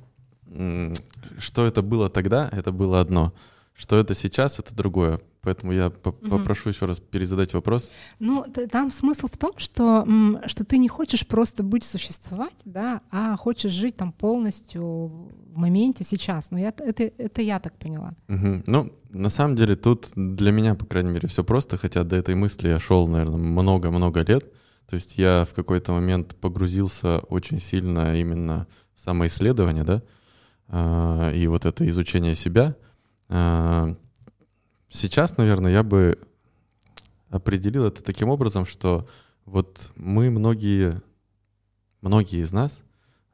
что 1.38 1.66
это 1.66 1.82
было 1.82 2.10
тогда, 2.10 2.50
это 2.52 2.72
было 2.72 3.00
одно. 3.00 3.34
Что 3.74 3.98
это 3.98 4.14
сейчас, 4.14 4.60
это 4.60 4.76
другое. 4.76 5.20
Поэтому 5.48 5.72
я 5.72 5.90
по 5.90 6.12
попрошу 6.12 6.72
еще 6.72 6.88
раз 6.88 7.00
перезадать 7.00 7.54
вопрос. 7.54 7.90
Ну, 8.20 8.44
там 8.70 8.92
смысл 8.92 9.28
в 9.32 9.38
том, 9.38 9.54
что, 9.56 10.06
что 10.46 10.66
ты 10.66 10.78
не 10.78 10.90
хочешь 10.90 11.26
просто 11.26 11.64
быть, 11.64 11.86
существовать, 11.86 12.58
да, 12.66 13.00
а 13.12 13.38
хочешь 13.38 13.72
жить 13.72 13.96
там 13.96 14.12
полностью 14.12 14.84
в 14.84 15.58
моменте 15.58 16.04
сейчас. 16.04 16.52
Ну, 16.52 16.58
я, 16.58 16.74
это, 16.78 17.04
это 17.04 17.42
я 17.42 17.62
так 17.62 17.78
поняла. 17.78 18.14
Угу. 18.28 18.64
Ну, 18.66 18.92
на 19.12 19.30
самом 19.30 19.56
деле 19.56 19.78
тут 19.78 20.10
для 20.18 20.52
меня, 20.52 20.76
по 20.76 20.86
крайней 20.86 21.12
мере, 21.12 21.30
все 21.30 21.46
просто, 21.46 21.78
хотя 21.78 22.04
до 22.04 22.18
этой 22.18 22.36
мысли 22.36 22.68
я 22.68 22.78
шел, 22.78 23.08
наверное, 23.08 23.38
много-много 23.38 24.24
лет. 24.24 24.52
То 24.90 24.96
есть 24.98 25.18
я 25.18 25.46
в 25.50 25.54
какой-то 25.54 25.94
момент 25.94 26.36
погрузился 26.36 27.20
очень 27.20 27.62
сильно 27.62 28.20
именно 28.20 28.68
в 28.96 29.00
самоисследование, 29.00 29.86
да, 29.86 30.04
а, 30.68 31.32
и 31.32 31.48
вот 31.48 31.66
это 31.66 31.88
изучение 31.88 32.36
себя. 32.36 32.76
Сейчас, 34.90 35.38
наверное, 35.38 35.72
я 35.72 35.84
бы 35.84 36.20
определил 37.30 37.86
это 37.86 38.04
таким 38.04 38.30
образом, 38.30 38.66
что 38.66 39.08
вот 39.46 39.92
мы 39.96 40.30
многие, 40.30 41.02
многие 42.02 42.42
из 42.42 42.52
нас 42.52 42.82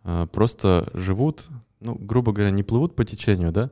а, 0.03 0.27
просто 0.27 0.89
живут, 0.93 1.47
ну, 1.79 1.95
грубо 1.95 2.31
говоря, 2.31 2.51
не 2.51 2.63
плывут 2.63 2.95
по 2.95 3.05
течению, 3.05 3.51
да, 3.51 3.69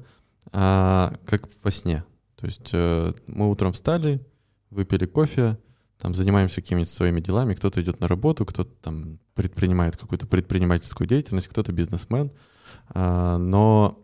а 0.51 1.15
как 1.25 1.49
во 1.63 1.71
сне. 1.71 2.03
То 2.35 2.45
есть 2.45 2.69
э, 2.73 3.13
мы 3.27 3.51
утром 3.51 3.73
встали, 3.73 4.19
выпили 4.71 5.05
кофе, 5.05 5.59
там 5.99 6.15
занимаемся 6.15 6.61
какими-то 6.61 6.89
своими 6.89 7.19
делами, 7.19 7.53
кто-то 7.53 7.79
идет 7.81 7.99
на 7.99 8.07
работу, 8.07 8.45
кто-то 8.45 8.71
там 8.81 9.19
предпринимает 9.35 9.97
какую-то 9.97 10.25
предпринимательскую 10.25 11.07
деятельность, 11.07 11.47
кто-то 11.47 11.71
бизнесмен— 11.71 12.31
а, 12.89 13.37
но 13.37 13.99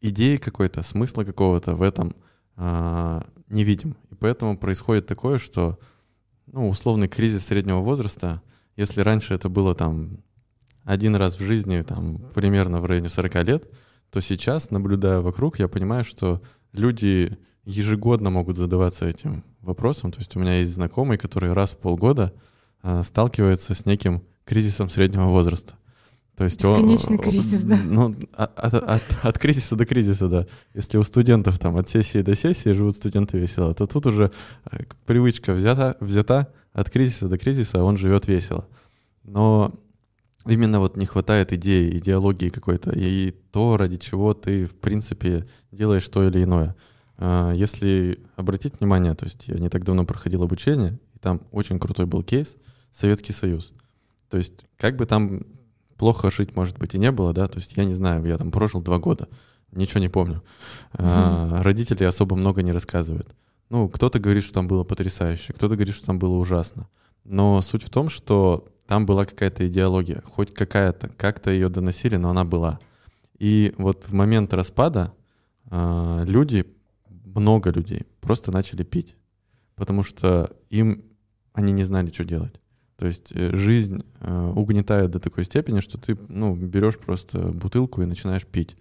идеи 0.00 0.36
какой-то, 0.36 0.82
смысла 0.82 1.24
какого-то 1.24 1.74
в 1.74 1.82
этом 1.82 2.14
не 2.56 3.64
видим. 3.64 3.96
И 4.10 4.14
поэтому 4.14 4.56
происходит 4.56 5.06
такое, 5.06 5.38
что 5.38 5.78
ну, 6.46 6.68
условный 6.68 7.08
кризис 7.08 7.46
среднего 7.46 7.80
возраста, 7.80 8.42
если 8.76 9.00
раньше 9.00 9.34
это 9.34 9.48
было 9.48 9.74
там 9.74 10.18
один 10.84 11.16
раз 11.16 11.38
в 11.38 11.42
жизни, 11.42 11.80
там 11.82 12.18
примерно 12.34 12.80
в 12.80 12.86
районе 12.86 13.08
40 13.08 13.34
лет, 13.44 13.70
то 14.10 14.20
сейчас, 14.20 14.70
наблюдая 14.70 15.20
вокруг, 15.20 15.58
я 15.58 15.68
понимаю, 15.68 16.04
что 16.04 16.42
люди 16.72 17.38
ежегодно 17.64 18.30
могут 18.30 18.56
задаваться 18.56 19.06
этим 19.06 19.44
вопросом. 19.60 20.12
То 20.12 20.18
есть 20.18 20.36
у 20.36 20.40
меня 20.40 20.58
есть 20.58 20.74
знакомый, 20.74 21.18
который 21.18 21.52
раз 21.52 21.72
в 21.72 21.78
полгода 21.78 22.34
э, 22.82 23.02
сталкивается 23.04 23.74
с 23.74 23.86
неким 23.86 24.22
кризисом 24.44 24.90
среднего 24.90 25.28
возраста. 25.28 25.74
То 26.36 26.44
есть 26.44 26.62
Бесконечный 26.62 27.18
он, 27.18 27.22
кризис, 27.22 27.62
да. 27.62 27.76
Ну, 27.84 28.14
от, 28.32 28.74
от, 28.74 29.02
от, 29.22 29.38
кризиса 29.38 29.76
до 29.76 29.84
кризиса, 29.84 30.28
да. 30.28 30.46
Если 30.72 30.96
у 30.96 31.02
студентов 31.02 31.58
там 31.58 31.76
от 31.76 31.90
сессии 31.90 32.22
до 32.22 32.34
сессии 32.34 32.70
живут 32.70 32.96
студенты 32.96 33.38
весело, 33.38 33.74
то 33.74 33.86
тут 33.86 34.06
уже 34.06 34.32
э, 34.70 34.84
привычка 35.04 35.52
взята, 35.52 35.96
взята 36.00 36.52
от 36.72 36.88
кризиса 36.88 37.28
до 37.28 37.36
кризиса, 37.36 37.80
а 37.80 37.84
он 37.84 37.98
живет 37.98 38.28
весело. 38.28 38.66
Но 39.24 39.74
именно 40.46 40.80
вот 40.80 40.96
не 40.96 41.04
хватает 41.04 41.52
идеи, 41.52 41.98
идеологии 41.98 42.48
какой-то, 42.48 42.90
и 42.92 43.32
то, 43.52 43.76
ради 43.76 43.98
чего 43.98 44.32
ты, 44.32 44.64
в 44.64 44.76
принципе, 44.76 45.46
делаешь 45.70 46.08
то 46.08 46.26
или 46.26 46.42
иное. 46.42 46.74
А, 47.18 47.52
если 47.52 48.20
обратить 48.36 48.80
внимание, 48.80 49.14
то 49.14 49.26
есть 49.26 49.48
я 49.48 49.56
не 49.56 49.68
так 49.68 49.84
давно 49.84 50.04
проходил 50.04 50.42
обучение, 50.42 50.98
и 51.14 51.18
там 51.18 51.42
очень 51.50 51.78
крутой 51.78 52.06
был 52.06 52.22
кейс 52.22 52.56
Советский 52.90 53.32
Союз. 53.32 53.72
То 54.30 54.38
есть 54.38 54.64
как 54.78 54.96
бы 54.96 55.04
там 55.04 55.42
плохо 56.02 56.32
жить, 56.32 56.56
может 56.56 56.80
быть, 56.80 56.96
и 56.96 56.98
не 56.98 57.12
было, 57.12 57.32
да, 57.32 57.46
то 57.46 57.60
есть 57.60 57.76
я 57.76 57.84
не 57.84 57.92
знаю, 57.92 58.24
я 58.24 58.36
там 58.36 58.50
прожил 58.50 58.82
два 58.82 58.98
года, 58.98 59.28
ничего 59.70 60.00
не 60.00 60.08
помню. 60.08 60.42
Угу. 60.94 61.04
А, 61.04 61.62
родители 61.62 62.02
особо 62.02 62.34
много 62.34 62.60
не 62.62 62.72
рассказывают. 62.72 63.32
Ну, 63.70 63.88
кто-то 63.88 64.18
говорит, 64.18 64.42
что 64.42 64.54
там 64.54 64.66
было 64.66 64.82
потрясающе, 64.82 65.52
кто-то 65.52 65.76
говорит, 65.76 65.94
что 65.94 66.06
там 66.06 66.18
было 66.18 66.34
ужасно. 66.38 66.88
Но 67.22 67.60
суть 67.62 67.84
в 67.84 67.88
том, 67.88 68.08
что 68.08 68.66
там 68.88 69.06
была 69.06 69.24
какая-то 69.24 69.68
идеология, 69.68 70.24
хоть 70.26 70.52
какая-то, 70.52 71.08
как-то 71.10 71.52
ее 71.52 71.68
доносили, 71.68 72.16
но 72.16 72.30
она 72.30 72.44
была. 72.44 72.80
И 73.38 73.72
вот 73.78 74.08
в 74.08 74.12
момент 74.12 74.52
распада 74.52 75.12
э, 75.70 76.24
люди, 76.26 76.66
много 77.08 77.70
людей, 77.70 78.08
просто 78.20 78.50
начали 78.50 78.82
пить, 78.82 79.14
потому 79.76 80.02
что 80.02 80.50
им 80.68 81.04
они 81.52 81.72
не 81.72 81.84
знали, 81.84 82.10
что 82.10 82.24
делать. 82.24 82.60
То 83.02 83.06
есть 83.06 83.32
э, 83.34 83.50
жизнь 83.56 84.04
э, 84.20 84.52
угнетает 84.54 85.10
до 85.10 85.18
такой 85.18 85.42
степени, 85.42 85.80
что 85.80 85.98
ты 85.98 86.16
ну, 86.28 86.54
берешь 86.54 86.96
просто 86.96 87.48
бутылку 87.48 88.00
и 88.00 88.06
начинаешь 88.06 88.46
пить. 88.46 88.76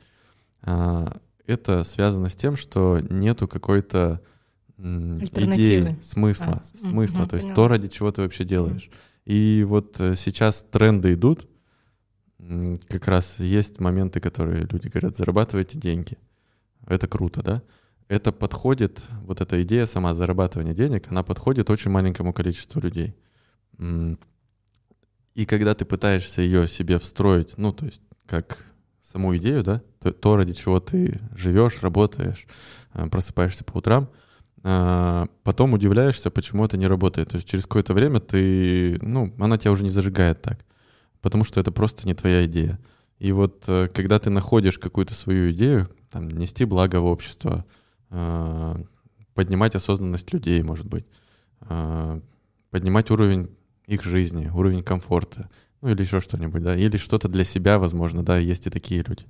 А, 0.62 1.18
это 1.48 1.84
связано 1.84 2.30
с 2.30 2.36
тем, 2.36 2.56
что 2.56 3.00
нету 3.00 3.48
какой-то 3.48 4.22
идеи, 4.78 5.98
смысла, 6.04 6.62
а, 6.62 6.64
смысла, 6.64 7.26
то 7.26 7.36
есть 7.36 7.48
поняла. 7.48 7.56
то, 7.56 7.68
ради 7.68 7.88
чего 7.88 8.12
ты 8.12 8.22
вообще 8.22 8.44
делаешь. 8.44 8.92
И 9.26 9.66
вот 9.68 10.00
э, 10.00 10.14
сейчас 10.14 10.68
тренды 10.70 11.14
идут, 11.16 11.50
как 12.90 13.08
раз 13.08 13.40
есть 13.40 13.80
моменты, 13.80 14.20
которые 14.20 14.68
люди 14.72 14.88
говорят, 14.88 15.18
зарабатывайте 15.18 15.80
деньги. 15.80 16.20
Это 16.86 17.08
круто, 17.08 17.42
да? 17.42 17.64
Это 18.08 18.32
подходит, 18.32 19.02
вот 19.24 19.42
эта 19.42 19.64
идея 19.64 19.88
сама 19.88 20.14
зарабатывания 20.14 20.76
денег, 20.76 21.08
она 21.10 21.24
подходит 21.24 21.72
очень 21.72 21.90
маленькому 21.90 22.34
количеству 22.34 22.80
людей. 22.80 23.16
И 25.34 25.46
когда 25.46 25.74
ты 25.74 25.86
пытаешься 25.86 26.42
ее 26.42 26.68
себе 26.68 27.00
встроить, 27.00 27.58
ну, 27.58 27.72
то 27.72 27.86
есть 27.86 28.02
как 28.26 28.66
саму 29.02 29.36
идею, 29.38 29.64
да, 29.64 29.82
то, 30.00 30.12
то 30.12 30.36
ради 30.36 30.54
чего 30.54 30.80
ты 30.80 31.20
живешь, 31.36 31.82
работаешь, 31.82 32.46
э, 32.94 33.08
просыпаешься 33.08 33.64
по 33.64 33.78
утрам, 33.78 34.10
а, 34.64 35.28
потом 35.44 35.74
удивляешься, 35.74 36.30
почему 36.30 36.66
это 36.66 36.78
не 36.78 36.88
работает. 36.88 37.30
То 37.30 37.36
есть 37.38 37.48
через 37.48 37.64
какое-то 37.64 37.94
время 37.94 38.20
ты, 38.20 39.00
ну, 39.02 39.34
она 39.40 39.58
тебя 39.58 39.72
уже 39.72 39.84
не 39.84 39.90
зажигает 39.90 40.42
так, 40.42 40.66
потому 41.22 41.44
что 41.44 41.60
это 41.60 41.72
просто 41.72 42.08
не 42.08 42.14
твоя 42.14 42.46
идея. 42.46 42.80
И 43.18 43.32
вот 43.32 43.66
э, 43.68 43.88
когда 43.94 44.20
ты 44.20 44.30
находишь 44.30 44.80
какую-то 44.80 45.14
свою 45.14 45.52
идею, 45.52 45.90
там, 46.10 46.28
нести 46.28 46.66
благо 46.66 46.98
в 46.98 47.06
общество, 47.06 47.66
а, 48.10 48.82
поднимать 49.34 49.76
осознанность 49.76 50.32
людей, 50.34 50.62
может 50.62 50.86
быть, 50.86 51.06
а, 51.62 52.22
поднимать 52.70 53.10
уровень 53.12 53.50
их 53.92 54.04
жизни, 54.04 54.50
уровень 54.54 54.84
комфорта, 54.84 55.50
ну 55.82 55.90
или 55.90 56.02
еще 56.02 56.22
что-нибудь, 56.22 56.64
да, 56.64 56.76
или 56.76 56.96
что-то 56.98 57.28
для 57.28 57.44
себя, 57.44 57.78
возможно, 57.78 58.24
да, 58.24 58.38
есть 58.38 58.68
и 58.68 58.70
такие 58.70 59.04
люди. 59.04 59.26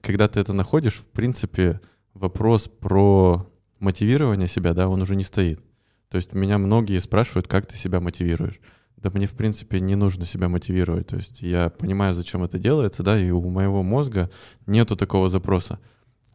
Когда 0.00 0.28
ты 0.28 0.40
это 0.40 0.52
находишь, 0.52 0.94
в 0.94 1.06
принципе, 1.06 1.80
вопрос 2.14 2.68
про 2.68 3.46
мотивирование 3.78 4.48
себя, 4.48 4.72
да, 4.72 4.88
он 4.88 5.02
уже 5.02 5.14
не 5.14 5.24
стоит. 5.24 5.60
То 6.08 6.16
есть 6.16 6.32
меня 6.32 6.58
многие 6.58 6.98
спрашивают, 7.00 7.48
как 7.48 7.66
ты 7.66 7.76
себя 7.76 8.00
мотивируешь. 8.00 8.60
Да 8.96 9.10
мне, 9.10 9.26
в 9.26 9.34
принципе, 9.34 9.80
не 9.80 9.94
нужно 9.94 10.24
себя 10.24 10.48
мотивировать. 10.48 11.08
То 11.08 11.16
есть 11.16 11.42
я 11.42 11.70
понимаю, 11.70 12.14
зачем 12.14 12.42
это 12.44 12.58
делается, 12.58 13.02
да, 13.02 13.20
и 13.20 13.30
у 13.30 13.48
моего 13.50 13.82
мозга 13.82 14.30
нету 14.66 14.96
такого 14.96 15.28
запроса. 15.28 15.80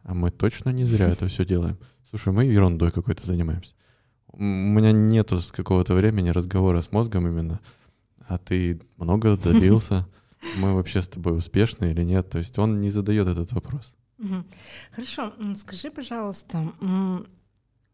А 0.02 0.14
мы 0.14 0.30
точно 0.30 0.70
не 0.70 0.84
зря 0.84 1.08
это 1.08 1.26
все 1.28 1.44
делаем. 1.44 1.78
Слушай, 2.08 2.32
мы 2.32 2.44
ерундой 2.44 2.90
какой-то 2.90 3.26
занимаемся 3.26 3.74
у 4.38 4.42
меня 4.42 4.92
нету 4.92 5.40
с 5.40 5.50
какого-то 5.50 5.94
времени 5.94 6.30
разговора 6.30 6.80
с 6.80 6.92
мозгом 6.92 7.26
именно. 7.26 7.60
А 8.26 8.38
ты 8.38 8.80
много 8.96 9.36
добился? 9.44 10.06
Мы 10.56 10.74
вообще 10.74 11.02
с 11.02 11.08
тобой 11.08 11.36
успешны 11.36 11.90
или 11.90 12.04
нет? 12.04 12.30
То 12.30 12.38
есть 12.38 12.58
он 12.58 12.80
не 12.80 12.90
задает 12.90 13.26
этот 13.26 13.52
вопрос. 13.52 13.96
Хорошо, 14.92 15.32
скажи, 15.56 15.90
пожалуйста, 15.90 16.72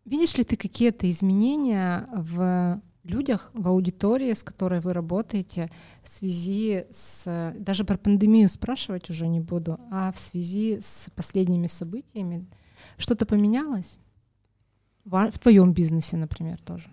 видишь 0.04 0.34
ли 0.36 0.44
ты 0.44 0.56
какие-то 0.56 1.10
изменения 1.10 2.08
в 2.14 2.80
людях, 3.04 3.50
в 3.54 3.68
аудитории, 3.68 4.32
с 4.32 4.42
которой 4.42 4.80
вы 4.80 4.92
работаете, 4.92 5.70
в 6.02 6.08
связи 6.08 6.86
с... 6.90 7.54
Даже 7.58 7.84
про 7.84 7.98
пандемию 7.98 8.48
спрашивать 8.48 9.10
уже 9.10 9.26
не 9.28 9.40
буду, 9.40 9.78
а 9.90 10.12
в 10.12 10.18
связи 10.18 10.80
с 10.80 11.10
последними 11.14 11.66
событиями. 11.66 12.46
Что-то 12.96 13.26
поменялось? 13.26 13.98
В 15.04 15.38
твоем 15.38 15.72
бизнесе, 15.72 16.16
например, 16.16 16.58
тоже? 16.62 16.88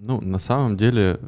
Ну, 0.00 0.20
на 0.20 0.38
самом 0.38 0.76
деле, 0.76 1.20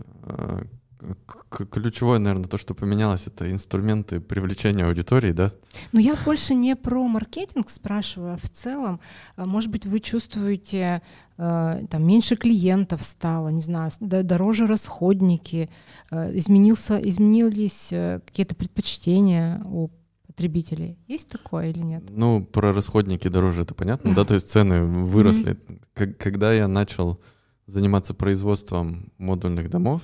ключевое, 1.70 2.18
наверное, 2.18 2.48
то, 2.48 2.58
что 2.58 2.74
поменялось, 2.74 3.26
это 3.26 3.50
инструменты 3.50 4.20
привлечения 4.20 4.84
аудитории, 4.84 5.32
да? 5.32 5.52
Но 5.92 6.00
я 6.00 6.14
больше 6.24 6.54
не 6.54 6.76
про 6.76 7.06
маркетинг 7.06 7.70
спрашиваю, 7.70 8.34
а 8.34 8.36
в 8.36 8.48
целом, 8.48 9.00
а, 9.36 9.46
может 9.46 9.70
быть, 9.70 9.86
вы 9.86 10.00
чувствуете, 10.00 11.02
а, 11.36 11.80
там 11.90 12.06
меньше 12.06 12.36
клиентов 12.36 13.02
стало, 13.02 13.48
не 13.48 13.62
знаю, 13.62 13.90
дороже 14.00 14.66
расходники, 14.66 15.68
изменился, 16.10 16.98
изменились 16.98 17.88
э, 17.92 18.20
какие-то 18.24 18.54
предпочтения 18.54 19.62
у 19.64 19.90
потребителей. 20.34 20.98
Есть 21.06 21.28
такое 21.28 21.70
или 21.70 21.78
нет? 21.78 22.04
Ну, 22.10 22.44
про 22.44 22.72
расходники 22.72 23.28
дороже, 23.28 23.62
это 23.62 23.74
понятно, 23.74 24.14
да, 24.14 24.24
то 24.24 24.34
есть 24.34 24.50
цены 24.50 24.82
выросли. 24.82 25.56
Когда 25.94 26.52
я 26.52 26.66
начал 26.66 27.20
заниматься 27.66 28.14
производством 28.14 29.12
модульных 29.18 29.70
домов, 29.70 30.02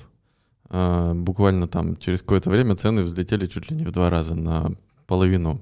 а, 0.69 1.13
буквально 1.13 1.67
там 1.67 1.97
через 1.97 2.21
какое-то 2.21 2.49
время 2.49 2.75
цены 2.75 3.03
взлетели 3.03 3.45
чуть 3.45 3.69
ли 3.69 3.75
не 3.75 3.83
в 3.83 3.91
два 3.91 4.09
раза 4.09 4.35
на 4.35 4.71
половину 5.05 5.61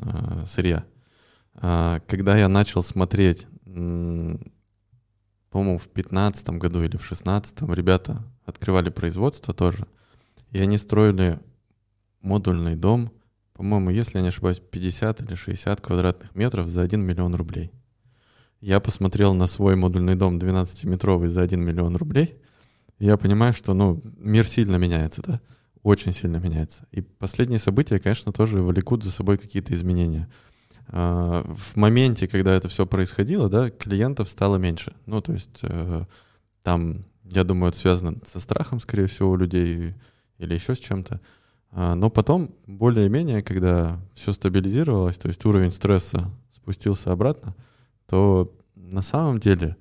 а, 0.00 0.44
сырья. 0.46 0.84
А, 1.56 2.00
когда 2.06 2.36
я 2.36 2.48
начал 2.48 2.84
смотреть, 2.84 3.46
по-моему, 3.64 5.78
в 5.78 5.90
2015 5.92 6.50
году 6.50 6.80
или 6.80 6.96
в 6.96 7.02
2016 7.02 7.62
ребята 7.62 8.22
открывали 8.44 8.90
производство 8.90 9.52
тоже, 9.52 9.88
и 10.52 10.60
они 10.60 10.78
строили 10.78 11.40
модульный 12.22 12.76
дом, 12.76 13.10
по-моему, 13.54 13.90
если 13.90 14.18
я 14.18 14.22
не 14.22 14.28
ошибаюсь, 14.28 14.60
50 14.60 15.22
или 15.22 15.34
60 15.34 15.80
квадратных 15.80 16.34
метров 16.34 16.68
за 16.68 16.82
1 16.82 17.00
миллион 17.00 17.34
рублей. 17.34 17.72
Я 18.60 18.80
посмотрел 18.80 19.34
на 19.34 19.46
свой 19.46 19.76
модульный 19.76 20.14
дом 20.14 20.38
12-метровый 20.38 21.28
за 21.28 21.42
1 21.42 21.60
миллион 21.60 21.96
рублей— 21.96 22.36
я 22.98 23.16
понимаю, 23.16 23.52
что, 23.52 23.74
ну, 23.74 24.00
мир 24.16 24.46
сильно 24.46 24.76
меняется, 24.76 25.22
да, 25.22 25.40
очень 25.82 26.12
сильно 26.12 26.36
меняется. 26.36 26.86
И 26.92 27.00
последние 27.00 27.58
события, 27.58 27.98
конечно, 27.98 28.32
тоже 28.32 28.62
влекут 28.62 29.02
за 29.02 29.10
собой 29.10 29.36
какие-то 29.36 29.74
изменения. 29.74 30.28
А, 30.88 31.42
в 31.42 31.76
моменте, 31.76 32.28
когда 32.28 32.54
это 32.54 32.68
все 32.68 32.86
происходило, 32.86 33.48
да, 33.48 33.70
клиентов 33.70 34.28
стало 34.28 34.56
меньше. 34.56 34.94
Ну, 35.06 35.20
то 35.20 35.32
есть 35.32 35.60
э, 35.62 36.04
там, 36.62 37.04
я 37.24 37.42
думаю, 37.42 37.70
это 37.70 37.78
связано 37.78 38.16
со 38.26 38.38
страхом, 38.38 38.80
скорее 38.80 39.06
всего, 39.06 39.30
у 39.30 39.36
людей 39.36 39.94
или 40.38 40.54
еще 40.54 40.74
с 40.74 40.78
чем-то. 40.78 41.20
А, 41.76 41.96
но 41.96 42.08
потом, 42.08 42.54
более-менее, 42.66 43.42
когда 43.42 44.00
все 44.14 44.32
стабилизировалось, 44.32 45.18
то 45.18 45.26
есть 45.26 45.44
уровень 45.44 45.72
стресса 45.72 46.30
спустился 46.54 47.10
обратно, 47.10 47.56
то 48.06 48.56
на 48.76 49.02
самом 49.02 49.40
деле, 49.40 49.76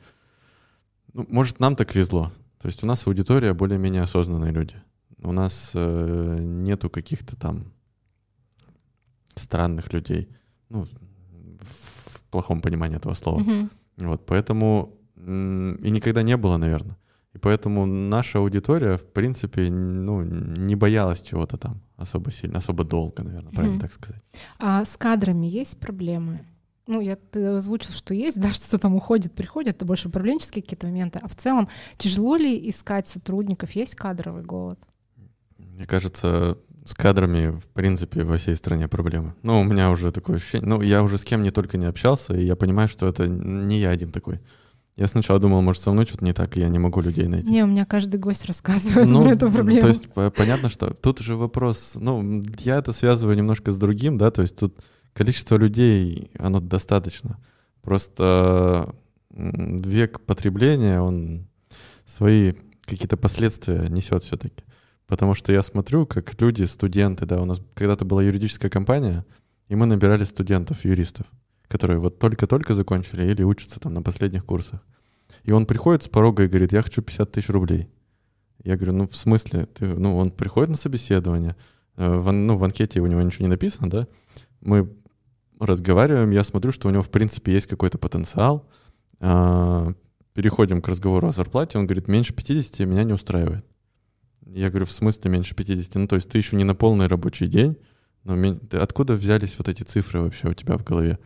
ну, 1.14 1.26
может, 1.30 1.60
нам 1.60 1.76
так 1.76 1.94
везло. 1.94 2.32
То 2.60 2.68
есть 2.68 2.84
у 2.84 2.88
нас 2.88 3.06
аудитория 3.06 3.54
более-менее 3.54 4.02
осознанные 4.02 4.52
люди. 4.52 4.76
У 5.22 5.32
нас 5.32 5.72
э, 5.76 6.38
нету 6.40 6.90
каких-то 6.90 7.36
там 7.36 7.72
странных 9.36 9.94
людей, 9.94 10.30
ну, 10.70 10.86
в, 10.86 10.90
в 10.90 12.24
плохом 12.32 12.62
понимании 12.62 12.98
этого 12.98 13.14
слова. 13.14 13.42
Mm-hmm. 13.42 13.70
Вот, 13.98 14.26
поэтому 14.26 14.98
и 15.16 15.92
никогда 15.92 16.24
не 16.24 16.38
было, 16.38 16.58
наверное. 16.58 16.98
И 17.34 17.40
поэтому 17.40 17.86
наша 17.86 18.40
аудитория, 18.40 18.98
в 18.98 19.06
принципе, 19.06 19.70
ну, 19.70 20.22
не 20.22 20.76
боялась 20.76 21.22
чего-то 21.22 21.58
там 21.58 21.82
особо 21.98 22.32
сильно, 22.32 22.60
особо 22.60 22.84
долго, 22.84 23.24
наверное, 23.24 23.52
mm-hmm. 23.52 23.56
правильно 23.56 23.80
так 23.80 23.94
сказать. 23.94 24.22
А 24.60 24.86
с 24.86 24.96
кадрами 24.98 25.48
есть 25.48 25.80
проблемы? 25.80 26.46
ну, 26.88 27.00
я 27.00 27.16
ты 27.16 27.46
озвучил, 27.46 27.92
что 27.94 28.14
есть, 28.14 28.38
да, 28.42 28.54
что-то 28.54 28.78
там 28.78 28.96
уходит, 28.96 29.34
приходит, 29.34 29.76
это 29.76 29.86
больше 29.86 30.08
управленческие 30.08 30.64
какие-то 30.64 30.88
моменты. 30.88 31.20
А 31.22 31.28
в 31.28 31.36
целом, 31.36 31.70
тяжело 31.98 32.36
ли 32.36 32.70
искать 32.70 33.08
сотрудников? 33.08 33.72
Есть 33.72 33.96
кадровый 33.96 34.44
голод? 34.44 34.80
Мне 35.58 35.86
кажется, 35.86 36.58
с 36.86 36.94
кадрами, 36.94 37.58
в 37.58 37.68
принципе, 37.68 38.24
во 38.24 38.38
всей 38.38 38.56
стране 38.56 38.88
проблемы. 38.88 39.34
Ну, 39.42 39.62
у 39.62 39.64
меня 39.64 39.90
уже 39.90 40.12
такое 40.12 40.36
ощущение. 40.36 40.68
Ну, 40.68 40.82
я 40.82 41.02
уже 41.02 41.18
с 41.18 41.24
кем 41.24 41.42
не 41.42 41.52
только 41.52 41.78
не 41.78 41.86
общался, 41.86 42.34
и 42.34 42.46
я 42.46 42.56
понимаю, 42.56 42.88
что 42.88 43.08
это 43.08 43.28
не 43.28 43.80
я 43.80 43.90
один 43.90 44.12
такой. 44.12 44.40
Я 44.96 45.08
сначала 45.08 45.40
думал, 45.40 45.62
может, 45.62 45.82
со 45.82 45.92
мной 45.92 46.06
что-то 46.06 46.24
не 46.24 46.34
так, 46.34 46.56
и 46.56 46.60
я 46.60 46.70
не 46.70 46.78
могу 46.78 47.02
людей 47.02 47.28
найти. 47.28 47.50
Не, 47.50 47.64
у 47.64 47.68
меня 47.68 47.86
каждый 47.86 48.20
гость 48.20 48.46
рассказывает 48.46 49.08
ну, 49.08 49.24
про 49.24 49.32
эту 49.32 49.52
проблему. 49.52 49.82
То 49.82 49.88
есть 49.88 50.08
понятно, 50.36 50.70
что 50.70 50.94
тут 50.94 51.20
уже 51.22 51.36
вопрос, 51.36 51.94
ну, 51.96 52.44
я 52.60 52.78
это 52.78 52.94
связываю 52.94 53.36
немножко 53.36 53.72
с 53.72 53.78
другим, 53.78 54.18
да, 54.18 54.30
то 54.30 54.42
есть 54.42 54.56
тут 54.56 54.78
количество 55.14 55.56
людей, 55.56 56.30
оно 56.38 56.60
достаточно. 56.60 57.40
Просто 57.82 58.94
век 59.32 60.22
потребления, 60.22 61.02
он 61.02 61.48
свои 62.06 62.54
какие-то 62.86 63.18
последствия 63.18 63.88
несет 63.90 64.24
все-таки. 64.24 64.64
Потому 65.08 65.34
что 65.34 65.52
я 65.52 65.62
смотрю, 65.62 66.06
как 66.06 66.40
люди, 66.40 66.64
студенты, 66.64 67.26
да, 67.26 67.42
у 67.42 67.46
нас 67.46 67.60
когда-то 67.74 68.06
была 68.06 68.24
юридическая 68.24 68.70
компания, 68.70 69.26
и 69.70 69.76
мы 69.76 69.86
набирали 69.86 70.24
студентов, 70.24 70.86
юристов, 70.86 71.26
которые 71.68 72.00
вот 72.00 72.20
только-только 72.20 72.74
закончили 72.74 73.30
или 73.30 73.44
учатся 73.44 73.80
там 73.80 73.94
на 73.94 74.02
последних 74.02 74.46
курсах. 74.46 74.82
И 75.44 75.52
он 75.52 75.66
приходит 75.66 76.04
с 76.04 76.08
порога 76.08 76.44
и 76.44 76.48
говорит, 76.48 76.74
я 76.74 76.82
хочу 76.82 77.02
50 77.02 77.32
тысяч 77.32 77.50
рублей. 77.50 77.90
Я 78.64 78.76
говорю, 78.76 78.94
ну 78.94 79.08
в 79.08 79.16
смысле? 79.16 79.66
Ты, 79.66 79.88
ну 79.88 80.18
он 80.18 80.32
приходит 80.32 80.70
на 80.70 80.76
собеседование, 80.76 81.56
э, 81.98 82.16
в, 82.16 82.32
ну 82.32 82.56
в 82.56 82.64
анкете 82.64 83.02
у 83.02 83.08
него 83.08 83.22
ничего 83.22 83.46
не 83.46 83.50
написано, 83.50 83.90
да? 83.90 84.08
Мы 84.62 84.90
разговариваем, 85.60 86.32
я 86.32 86.44
смотрю, 86.44 86.72
что 86.72 86.88
у 86.88 86.92
него, 86.92 87.04
в 87.04 87.10
принципе, 87.10 87.54
есть 87.54 87.68
какой-то 87.68 87.98
потенциал. 87.98 88.70
А, 89.20 89.94
переходим 90.34 90.82
к 90.82 90.88
разговору 90.88 91.28
о 91.28 91.32
зарплате. 91.32 91.78
Он 91.78 91.86
говорит, 91.86 92.08
меньше 92.08 92.34
50 92.34 92.88
меня 92.88 93.04
не 93.04 93.14
устраивает. 93.14 93.66
Я 94.46 94.70
говорю, 94.70 94.86
в 94.86 94.92
смысле 94.92 95.32
меньше 95.32 95.56
50? 95.56 95.96
Ну, 95.96 96.08
то 96.08 96.16
есть 96.16 96.30
ты 96.30 96.38
еще 96.38 96.56
не 96.56 96.64
на 96.64 96.76
полный 96.76 97.08
рабочий 97.08 97.48
день, 97.48 97.78
но 98.24 98.36
откуда 98.72 99.14
взялись 99.14 99.58
вот 99.58 99.68
эти 99.68 99.84
цифры 99.84 100.22
вообще 100.22 100.50
у 100.50 100.54
тебя 100.54 100.78
в 100.78 100.84
голове? 100.84 101.20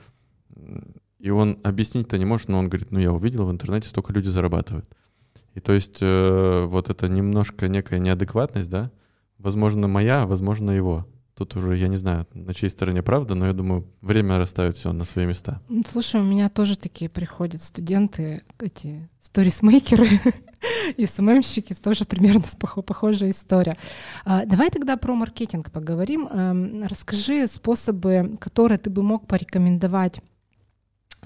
И 1.19 1.29
он 1.29 1.59
объяснить-то 1.63 2.17
не 2.17 2.25
может, 2.25 2.47
но 2.47 2.59
он 2.59 2.69
говорит, 2.69 2.91
ну, 2.91 2.99
я 2.99 3.11
увидел 3.11 3.45
в 3.45 3.51
интернете, 3.51 3.89
столько 3.89 4.13
люди 4.13 4.27
зарабатывают. 4.29 4.85
И 5.55 5.59
то 5.59 5.73
есть 5.73 5.97
э, 6.01 6.65
вот 6.69 6.89
это 6.91 7.07
немножко 7.07 7.67
некая 7.67 7.99
неадекватность, 7.99 8.69
да, 8.69 8.91
возможно, 9.39 9.87
моя, 9.87 10.23
а 10.23 10.27
возможно, 10.27 10.71
его. 10.71 11.07
Тут 11.37 11.55
уже, 11.55 11.77
я 11.77 11.87
не 11.87 11.97
знаю, 11.97 12.25
на 12.33 12.53
чьей 12.53 12.69
стороне 12.69 13.03
правда, 13.03 13.35
но 13.35 13.45
я 13.45 13.53
думаю, 13.53 13.87
время 14.01 14.39
расставит 14.39 14.75
все 14.77 14.91
на 14.91 15.05
свои 15.05 15.27
места. 15.27 15.61
Слушай, 15.87 16.21
у 16.21 16.23
меня 16.23 16.49
тоже 16.49 16.77
такие 16.77 17.09
приходят 17.09 17.61
студенты, 17.61 18.43
эти 18.59 19.07
сторисмейкеры 19.19 20.19
и 20.95 21.05
СММщики, 21.07 21.75
тоже 21.75 22.05
примерно 22.05 22.43
похожая 22.83 23.29
история. 23.29 23.77
А, 24.25 24.45
давай 24.45 24.71
тогда 24.71 24.97
про 24.97 25.13
маркетинг 25.13 25.71
поговорим. 25.71 26.27
Эм, 26.27 26.83
расскажи 26.83 27.47
способы, 27.47 28.37
которые 28.39 28.79
ты 28.79 28.89
бы 28.89 29.03
мог 29.03 29.27
порекомендовать 29.27 30.21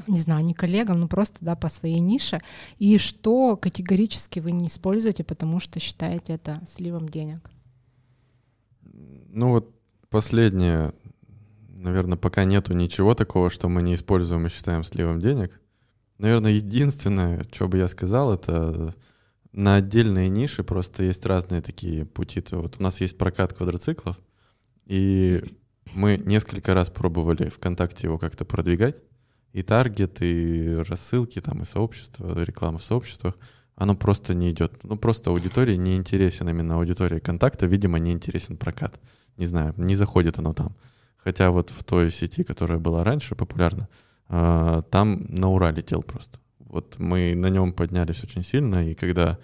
не 0.07 0.19
знаю, 0.19 0.43
не 0.45 0.53
коллегам, 0.53 0.99
но 0.99 1.07
просто 1.07 1.37
да, 1.41 1.55
по 1.55 1.69
своей 1.69 1.99
нише, 1.99 2.39
и 2.77 2.97
что 2.97 3.57
категорически 3.57 4.39
вы 4.39 4.51
не 4.51 4.67
используете, 4.67 5.23
потому 5.23 5.59
что 5.59 5.79
считаете 5.79 6.33
это 6.33 6.61
сливом 6.67 7.09
денег? 7.09 7.49
Ну 8.83 9.49
вот 9.49 9.75
последнее, 10.09 10.93
наверное, 11.69 12.17
пока 12.17 12.43
нету 12.43 12.73
ничего 12.73 13.15
такого, 13.15 13.49
что 13.49 13.69
мы 13.69 13.81
не 13.81 13.95
используем 13.95 14.45
и 14.45 14.49
считаем 14.49 14.83
сливом 14.83 15.19
денег. 15.19 15.59
Наверное, 16.17 16.51
единственное, 16.51 17.43
что 17.51 17.67
бы 17.67 17.77
я 17.77 17.87
сказал, 17.87 18.33
это 18.33 18.93
на 19.53 19.75
отдельные 19.75 20.29
ниши 20.29 20.63
просто 20.63 21.03
есть 21.03 21.25
разные 21.25 21.61
такие 21.61 22.05
пути. 22.05 22.43
Вот 22.51 22.75
у 22.79 22.83
нас 22.83 23.01
есть 23.01 23.17
прокат 23.17 23.53
квадроциклов, 23.53 24.19
и 24.85 25.43
мы 25.93 26.17
несколько 26.17 26.73
раз 26.73 26.89
пробовали 26.89 27.49
ВКонтакте 27.49 28.07
его 28.07 28.17
как-то 28.17 28.45
продвигать. 28.45 28.97
И 29.53 29.63
таргет, 29.63 30.21
и 30.21 30.77
рассылки, 30.87 31.41
там, 31.41 31.61
и 31.61 31.65
сообщества, 31.65 32.43
реклама 32.43 32.77
в 32.77 32.83
сообществах, 32.83 33.37
оно 33.75 33.95
просто 33.95 34.33
не 34.33 34.51
идет. 34.51 34.83
Ну, 34.83 34.97
просто 34.97 35.31
аудитории 35.31 35.75
не 35.75 35.95
интересен 35.97 36.47
именно 36.49 36.75
аудитория 36.75 37.19
контакта, 37.19 37.65
видимо, 37.65 37.99
не 37.99 38.11
интересен 38.11 38.57
прокат 38.57 38.99
не 39.41 39.47
знаю, 39.47 39.73
не 39.77 39.95
заходит 39.95 40.39
оно 40.39 40.53
там. 40.53 40.75
Хотя 41.17 41.51
вот 41.51 41.69
в 41.69 41.83
той 41.83 42.11
сети, 42.11 42.43
которая 42.43 42.79
была 42.79 43.03
раньше 43.03 43.35
популярна, 43.35 43.89
а, 44.27 44.81
там 44.83 45.25
на 45.29 45.49
ура 45.49 45.71
летел 45.71 46.03
просто. 46.03 46.39
Вот 46.59 46.99
мы 46.99 47.35
на 47.35 47.47
нем 47.47 47.73
поднялись 47.73 48.23
очень 48.23 48.43
сильно, 48.43 48.87
и 48.87 48.93
когда 48.93 49.37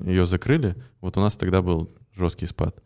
ее 0.00 0.26
закрыли, 0.26 0.76
вот 1.00 1.16
у 1.16 1.20
нас 1.20 1.36
тогда 1.36 1.62
был 1.62 1.94
жесткий 2.14 2.46
спад. 2.46 2.82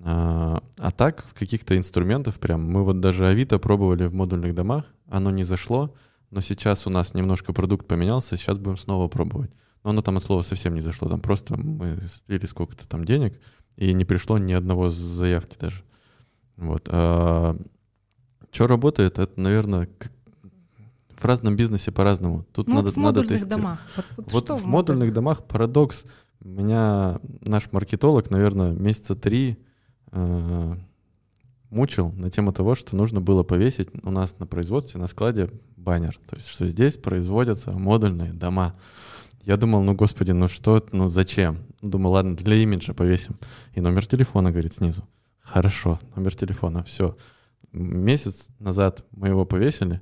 А, 0.00 0.62
а 0.76 0.90
так, 0.90 1.24
в 1.26 1.34
каких-то 1.34 1.76
инструментах 1.76 2.34
прям, 2.34 2.64
мы 2.64 2.84
вот 2.84 3.00
даже 3.00 3.26
Авито 3.26 3.58
пробовали 3.58 4.06
в 4.06 4.14
модульных 4.14 4.54
домах, 4.54 4.84
оно 5.08 5.30
не 5.30 5.44
зашло, 5.44 5.94
но 6.30 6.40
сейчас 6.40 6.86
у 6.86 6.90
нас 6.90 7.14
немножко 7.14 7.52
продукт 7.52 7.86
поменялся, 7.86 8.36
сейчас 8.36 8.58
будем 8.58 8.76
снова 8.76 9.08
пробовать. 9.08 9.50
Но 9.84 9.90
оно 9.90 10.02
там 10.02 10.16
от 10.16 10.22
слова 10.22 10.42
совсем 10.42 10.74
не 10.74 10.80
зашло, 10.80 11.08
там 11.08 11.20
просто 11.20 11.56
мы 11.56 11.98
слили 12.26 12.46
сколько-то 12.46 12.88
там 12.88 13.04
денег, 13.04 13.40
и 13.76 13.92
не 13.92 14.04
пришло 14.04 14.38
ни 14.38 14.52
одного 14.52 14.88
заявки 14.88 15.56
даже. 15.58 15.82
Вот. 16.56 16.88
А, 16.88 17.56
что 18.50 18.66
работает, 18.66 19.18
это, 19.18 19.40
наверное, 19.40 19.88
в 21.16 21.24
разном 21.24 21.56
бизнесе 21.56 21.92
по-разному. 21.92 22.44
Тут 22.52 22.68
ну, 22.68 22.76
надо, 22.76 22.86
вот 22.86 22.94
в 22.94 22.96
надо 22.96 23.06
модульных 23.20 23.28
тестировать. 23.40 23.62
домах. 23.62 23.86
Вот, 23.96 24.06
вот 24.16 24.32
Вот 24.32 24.44
что 24.44 24.56
в 24.56 24.64
модульных 24.64 25.12
домах 25.12 25.44
парадокс. 25.44 26.04
Меня 26.40 27.18
наш 27.40 27.72
маркетолог, 27.72 28.30
наверное, 28.30 28.72
месяца 28.72 29.14
три 29.14 29.58
э, 30.12 30.74
мучил 31.76 32.10
на 32.12 32.30
тему 32.30 32.52
того, 32.52 32.74
что 32.74 32.96
нужно 32.96 33.20
было 33.20 33.42
повесить 33.42 33.88
у 34.02 34.10
нас 34.10 34.38
на 34.38 34.46
производстве, 34.46 34.98
на 34.98 35.06
складе 35.06 35.50
баннер. 35.76 36.18
То 36.26 36.36
есть, 36.36 36.48
что 36.48 36.66
здесь 36.66 36.96
производятся 36.96 37.72
модульные 37.72 38.32
дома. 38.32 38.74
Я 39.42 39.56
думал, 39.56 39.82
ну, 39.82 39.94
господи, 39.94 40.32
ну 40.32 40.48
что, 40.48 40.84
ну 40.90 41.08
зачем? 41.08 41.58
Думал, 41.82 42.12
ладно, 42.12 42.34
для 42.34 42.56
имиджа 42.56 42.94
повесим. 42.94 43.36
И 43.74 43.80
номер 43.80 44.06
телефона, 44.06 44.50
говорит, 44.50 44.72
снизу. 44.72 45.06
Хорошо, 45.40 46.00
номер 46.16 46.34
телефона, 46.34 46.82
все. 46.82 47.14
Месяц 47.72 48.48
назад 48.58 49.04
мы 49.12 49.28
его 49.28 49.44
повесили, 49.44 50.00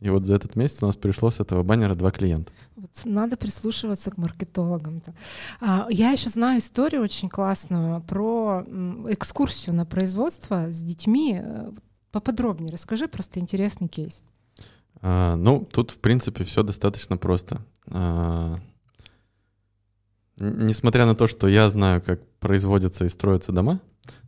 и 0.00 0.10
вот 0.10 0.24
за 0.24 0.34
этот 0.34 0.56
месяц 0.56 0.82
у 0.82 0.86
нас 0.86 0.96
пришло 0.96 1.30
с 1.30 1.40
этого 1.40 1.62
баннера 1.62 1.94
два 1.94 2.10
клиента. 2.10 2.52
Вот 2.76 2.90
надо 3.04 3.36
прислушиваться 3.36 4.10
к 4.10 4.18
маркетологам-то. 4.18 5.14
А, 5.60 5.86
я 5.90 6.10
еще 6.10 6.28
знаю 6.28 6.60
историю 6.60 7.02
очень 7.02 7.28
классную 7.28 8.02
про 8.02 8.62
экскурсию 9.08 9.74
на 9.74 9.86
производство 9.86 10.70
с 10.70 10.80
детьми. 10.82 11.40
Э, 11.42 11.70
Поподробнее 12.16 12.72
расскажи, 12.72 13.08
просто 13.08 13.40
интересный 13.40 13.88
кейс. 13.88 14.22
А, 15.02 15.36
ну, 15.36 15.68
тут, 15.70 15.90
в 15.90 15.98
принципе, 15.98 16.44
все 16.44 16.62
достаточно 16.62 17.18
просто. 17.18 17.60
А, 17.88 18.56
несмотря 20.38 21.04
на 21.04 21.14
то, 21.14 21.26
что 21.26 21.48
я 21.48 21.68
знаю, 21.68 22.00
как 22.02 22.26
производятся 22.38 23.04
и 23.04 23.10
строятся 23.10 23.52
дома, 23.52 23.80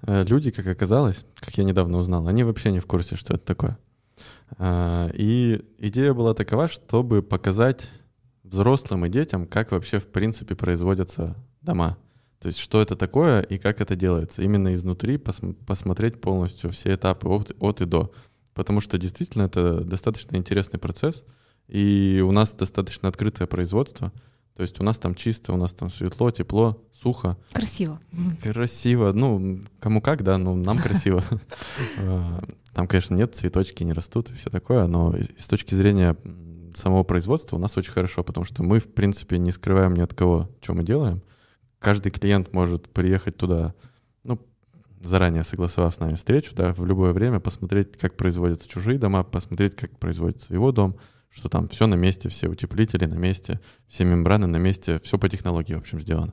э, 0.03 0.25
люди, 0.25 0.51
как 0.51 0.67
оказалось, 0.67 1.25
как 1.37 1.57
я 1.57 1.65
недавно 1.65 1.99
узнал, 1.99 2.27
они 2.29 2.45
вообще 2.45 2.73
не 2.73 2.81
в 2.81 2.87
курсе, 2.87 3.17
что 3.17 3.35
это 3.35 3.45
такое. 3.47 3.79
А, 4.57 5.09
и 5.15 5.63
идея 5.79 6.15
была 6.15 6.35
такова, 6.35 6.69
чтобы 6.69 7.23
показать 7.23 7.91
взрослым 8.43 9.05
и 9.07 9.09
детям, 9.09 9.47
как 9.47 9.73
вообще, 9.73 9.99
в 9.99 10.07
принципе, 10.07 10.55
производятся 10.55 11.37
дома. 11.61 11.99
То 12.41 12.47
есть, 12.49 12.59
что 12.61 12.81
это 12.81 12.95
такое 12.97 13.41
и 13.43 13.59
как 13.59 13.81
это 13.81 13.97
делается. 13.97 14.43
Именно 14.43 14.73
изнутри 14.75 15.17
пос- 15.17 15.55
посмотреть 15.67 16.21
полностью 16.21 16.71
все 16.71 16.95
этапы 16.95 17.29
от, 17.29 17.55
от 17.59 17.81
и 17.81 17.85
до. 17.85 18.13
Потому 18.55 18.81
что 18.81 18.97
действительно 18.97 19.43
это 19.43 19.81
достаточно 19.85 20.37
интересный 20.37 20.79
процесс. 20.79 21.25
И 21.67 22.25
у 22.27 22.33
нас 22.33 22.55
достаточно 22.55 23.09
открытое 23.09 23.47
производство. 23.47 24.13
То 24.57 24.63
есть 24.63 24.81
у 24.81 24.85
нас 24.85 24.99
там 24.99 25.15
чисто, 25.15 25.53
у 25.53 25.57
нас 25.57 25.73
там 25.73 25.91
светло, 25.91 26.31
тепло, 26.31 26.83
сухо, 27.01 27.37
Красиво. 27.53 28.01
красиво. 28.43 29.13
Ну, 29.13 29.61
кому 29.79 30.01
как, 30.01 30.23
да, 30.25 30.39
ну, 30.39 30.57
нам 30.57 30.79
красиво. 30.83 31.23
Там, 32.79 32.87
конечно, 32.87 33.17
нет, 33.17 33.35
цветочки 33.35 33.83
не 33.83 33.93
растут 33.93 34.31
и 34.31 34.35
все 34.35 34.51
такое, 34.51 34.87
но 34.87 35.13
с 35.37 35.49
точки 35.49 35.75
зрения 35.75 36.17
самого 36.77 37.03
производства 37.03 37.57
у 37.57 37.59
нас 37.59 37.77
очень 37.77 37.91
хорошо, 37.91 38.23
потому 38.23 38.45
что 38.45 38.63
мы, 38.63 38.79
в 38.79 38.87
принципе, 38.87 39.37
не 39.39 39.51
скрываем 39.51 39.95
ни 39.95 40.01
от 40.01 40.15
кого, 40.15 40.49
что 40.63 40.75
мы 40.75 40.85
делаем. 40.85 41.21
Каждый 41.81 42.13
клиент 42.13 42.53
может 42.53 42.89
приехать 42.89 43.37
туда, 43.37 43.75
ну, 44.23 44.41
заранее 45.01 45.43
согласовав 45.43 45.93
с 45.93 45.99
нами 45.99 46.15
встречу, 46.15 46.55
да, 46.55 46.73
в 46.73 46.87
любое 46.87 47.11
время 47.11 47.41
посмотреть, 47.41 47.97
как 47.97 48.17
производятся 48.17 48.69
чужие 48.69 48.97
дома, 48.97 49.25
посмотреть, 49.25 49.75
как 49.75 49.99
производится 49.99 50.55
его 50.55 50.71
дом, 50.71 51.01
что 51.31 51.49
там 51.49 51.67
все 51.67 51.89
на 51.89 51.97
месте, 51.97 52.29
все 52.29 52.47
утеплители 52.47 53.07
на 53.07 53.17
месте, 53.17 53.59
все 53.89 54.05
мембраны 54.05 54.47
на 54.47 54.59
месте, 54.59 55.01
все 55.03 55.19
по 55.19 55.29
технологии, 55.29 55.75
в 55.75 55.79
общем, 55.79 56.01
сделано. 56.01 56.33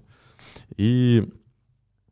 И 0.77 1.27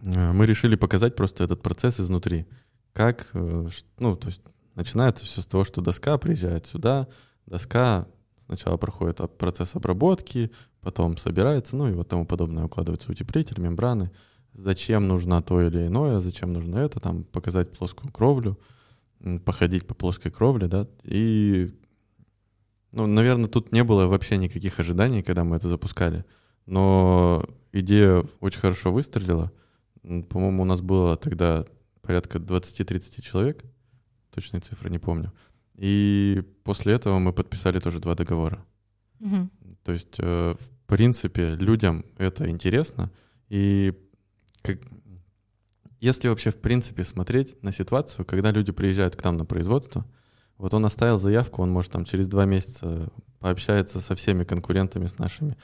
э, 0.04 0.32
мы 0.32 0.48
решили 0.48 0.76
показать 0.76 1.16
просто 1.16 1.44
этот 1.44 1.62
процесс 1.62 2.00
изнутри. 2.00 2.48
Как, 2.94 3.30
э, 3.34 3.68
ну, 3.98 4.16
то 4.16 4.28
есть 4.28 4.42
начинается 4.76 5.26
все 5.26 5.42
с 5.42 5.46
того, 5.46 5.64
что 5.66 5.82
доска 5.82 6.18
приезжает 6.18 6.68
сюда, 6.68 7.08
доска 7.48 8.08
сначала 8.46 8.78
проходит 8.78 9.20
процесс 9.38 9.76
обработки, 9.76 10.52
потом 10.80 11.18
собирается, 11.18 11.76
ну 11.76 11.88
и 11.88 11.94
вот 11.94 12.08
тому 12.08 12.26
подобное, 12.26 12.66
укладывается 12.66 13.12
утеплитель, 13.12 13.60
мембраны. 13.60 14.12
Зачем 14.54 15.08
нужно 15.08 15.42
то 15.42 15.62
или 15.62 15.88
иное, 15.88 16.20
зачем 16.20 16.54
нужно 16.54 16.78
это, 16.78 17.00
там 17.00 17.24
показать 17.24 17.72
плоскую 17.72 18.12
кровлю, 18.12 18.60
походить 19.46 19.88
по 19.88 19.96
плоской 19.96 20.30
кровле, 20.30 20.68
да, 20.68 20.88
и, 21.04 21.74
ну, 22.92 23.08
наверное, 23.08 23.48
тут 23.48 23.72
не 23.72 23.84
было 23.84 24.06
вообще 24.06 24.38
никаких 24.38 24.80
ожиданий, 24.80 25.24
когда 25.24 25.44
мы 25.44 25.56
это 25.56 25.68
запускали, 25.68 26.26
но 26.68 27.44
идея 27.72 28.26
очень 28.42 28.60
хорошо 28.60 28.92
выстрелила. 28.92 29.52
По-моему, 30.04 30.62
у 30.62 30.66
нас 30.66 30.82
было 30.82 31.16
тогда 31.16 31.66
порядка 32.04 32.38
20-30 32.38 33.22
человек, 33.22 33.64
точные 34.30 34.62
цифры 34.62 34.90
не 34.90 35.00
помню. 35.00 35.32
И 35.76 36.44
после 36.64 36.94
этого 36.94 37.18
мы 37.18 37.34
подписали 37.34 37.80
тоже 37.80 38.00
два 38.00 38.14
договора. 38.14 38.64
Мгм. 39.20 39.50
То 39.84 39.92
есть, 39.92 40.16
э, 40.20 40.56
в 40.60 40.86
принципе, 40.86 41.56
людям 41.56 42.06
это 42.18 42.50
интересно. 42.50 43.10
И 43.50 43.94
как- 44.62 44.80
если 46.00 46.28
вообще, 46.28 46.52
в 46.52 46.58
принципе, 46.58 47.04
смотреть 47.04 47.62
на 47.64 47.72
ситуацию, 47.72 48.26
когда 48.26 48.52
люди 48.52 48.72
приезжают 48.72 49.16
к 49.16 49.24
нам 49.24 49.38
на 49.38 49.46
производство, 49.46 50.06
вот 50.58 50.74
он 50.74 50.86
оставил 50.86 51.18
заявку, 51.18 51.64
он 51.64 51.72
может 51.72 51.92
там 51.92 52.06
через 52.06 52.28
два 52.28 52.46
месяца 52.46 53.10
пообщается 53.40 54.00
со 54.00 54.16
всеми 54.16 54.44
конкурентами, 54.44 55.08
с 55.08 55.18
нашими. 55.18 55.58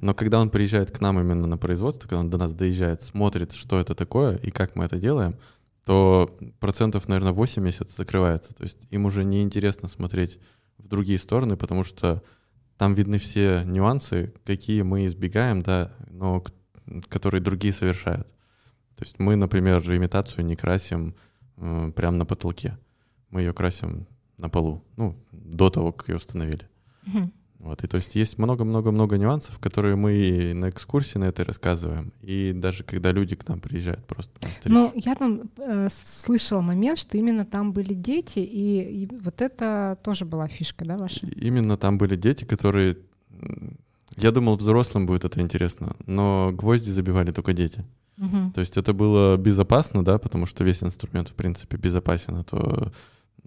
Но 0.00 0.14
когда 0.14 0.40
он 0.40 0.50
приезжает 0.50 0.90
к 0.90 1.00
нам 1.00 1.20
именно 1.20 1.46
на 1.46 1.58
производство, 1.58 2.08
когда 2.08 2.20
он 2.20 2.30
до 2.30 2.38
нас 2.38 2.54
доезжает, 2.54 3.02
смотрит, 3.02 3.52
что 3.52 3.78
это 3.80 3.94
такое 3.94 4.36
и 4.36 4.50
как 4.50 4.76
мы 4.76 4.84
это 4.84 4.98
делаем, 4.98 5.36
то 5.86 6.36
процентов, 6.58 7.06
наверное, 7.06 7.32
80 7.32 7.90
закрывается. 7.92 8.52
То 8.54 8.64
есть 8.64 8.88
им 8.90 9.04
уже 9.06 9.22
не 9.22 9.42
интересно 9.42 9.86
смотреть 9.86 10.40
в 10.78 10.88
другие 10.88 11.16
стороны, 11.16 11.56
потому 11.56 11.84
что 11.84 12.24
там 12.76 12.94
видны 12.94 13.18
все 13.18 13.62
нюансы, 13.64 14.34
какие 14.44 14.82
мы 14.82 15.06
избегаем, 15.06 15.62
да, 15.62 15.92
но 16.10 16.44
которые 17.08 17.40
другие 17.40 17.72
совершают. 17.72 18.26
То 18.96 19.04
есть 19.04 19.20
мы, 19.20 19.36
например, 19.36 19.80
имитацию 19.80 20.44
не 20.44 20.56
красим 20.56 21.14
э, 21.56 21.92
прямо 21.94 22.16
на 22.16 22.26
потолке. 22.26 22.76
Мы 23.30 23.42
ее 23.42 23.52
красим 23.52 24.08
на 24.38 24.48
полу, 24.48 24.82
ну, 24.96 25.16
до 25.30 25.70
того, 25.70 25.92
как 25.92 26.08
ее 26.08 26.16
установили. 26.16 26.68
Мгм. 27.04 27.32
Вот, 27.58 27.82
и 27.82 27.86
то 27.86 27.96
есть 27.96 28.14
есть 28.14 28.38
много-много-много 28.38 29.16
нюансов, 29.16 29.58
которые 29.58 29.96
мы 29.96 30.52
на 30.54 30.68
экскурсии 30.68 31.18
на 31.18 31.24
это 31.24 31.42
рассказываем, 31.42 32.12
и 32.20 32.52
даже 32.54 32.84
когда 32.84 33.12
люди 33.12 33.34
к 33.34 33.48
нам 33.48 33.60
приезжают 33.60 34.04
просто 34.04 34.32
на 34.42 34.48
встречу. 34.48 34.74
Ну, 34.78 34.92
я 34.94 35.14
там 35.14 35.42
э, 35.56 35.88
слышала 35.90 36.60
момент, 36.60 36.98
что 36.98 37.16
именно 37.16 37.44
там 37.44 37.72
были 37.72 37.94
дети, 37.94 38.40
и, 38.40 39.04
и 39.04 39.08
вот 39.20 39.40
это 39.40 39.98
тоже 40.04 40.26
была 40.26 40.48
фишка, 40.48 40.84
да, 40.84 40.96
ваша? 40.96 41.26
Именно 41.26 41.76
там 41.76 41.98
были 41.98 42.16
дети, 42.16 42.44
которые... 42.44 42.98
Я 44.16 44.30
думал, 44.30 44.56
взрослым 44.56 45.06
будет 45.06 45.24
это 45.24 45.40
интересно, 45.40 45.96
но 46.06 46.50
гвозди 46.52 46.90
забивали 46.90 47.32
только 47.32 47.52
дети. 47.52 47.84
Мгм. 48.16 48.52
То 48.52 48.60
есть 48.60 48.76
это 48.76 48.92
было 48.92 49.36
безопасно, 49.36 50.04
да, 50.04 50.18
потому 50.18 50.46
что 50.46 50.64
весь 50.64 50.82
инструмент, 50.82 51.28
в 51.28 51.34
принципе, 51.34 51.76
безопасен, 51.76 52.36
а 52.36 52.44
то 52.44 52.92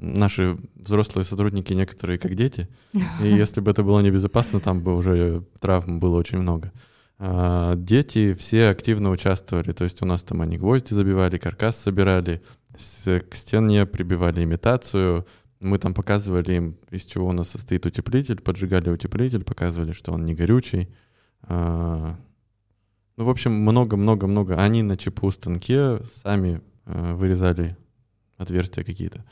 наши 0.02 0.58
взрослые 0.76 1.26
сотрудники 1.26 1.74
некоторые 1.74 2.18
как 2.18 2.36
дети, 2.36 2.68
и 3.24 3.28
если 3.28 3.62
бы 3.62 3.72
это 3.72 3.84
было 3.84 4.00
небезопасно, 4.00 4.60
там 4.60 4.82
бы 4.82 4.96
уже 4.96 5.44
травм 5.60 6.00
было 6.00 6.18
очень 6.18 6.40
много. 6.40 6.72
А, 7.18 7.76
Дети 7.76 8.34
все 8.34 8.70
активно 8.70 9.12
участвовали, 9.12 9.72
то 9.74 9.84
есть 9.84 10.02
у 10.02 10.06
нас 10.06 10.24
там 10.24 10.42
они 10.42 10.58
гвозди 10.58 10.94
забивали, 10.94 11.38
каркас 11.38 11.78
собирали, 11.78 12.42
к 12.74 13.36
стене 13.36 13.86
прибивали 13.86 14.44
имитацию, 14.44 15.26
мы 15.60 15.78
там 15.78 15.94
показывали 15.94 16.54
им, 16.54 16.78
из 16.90 17.04
чего 17.04 17.28
у 17.28 17.32
нас 17.34 17.50
состоит 17.50 17.86
утеплитель, 17.86 18.42
поджигали 18.42 18.90
утеплитель, 18.90 19.44
показывали, 19.44 19.92
что 19.92 20.14
он 20.14 20.24
не 20.24 20.34
горючий. 20.34 20.90
А, 21.44 22.16
Ну, 23.18 23.26
в 23.26 23.30
общем, 23.30 23.52
много-много-много. 23.52 24.56
Они 24.56 24.82
на 24.82 24.96
ЧПУ 24.96 25.30
станке 25.32 26.00
сами 26.16 26.62
э, 26.86 27.14
вырезали 27.14 27.76
отверстия 28.38 28.86
какие-то. 28.86 29.26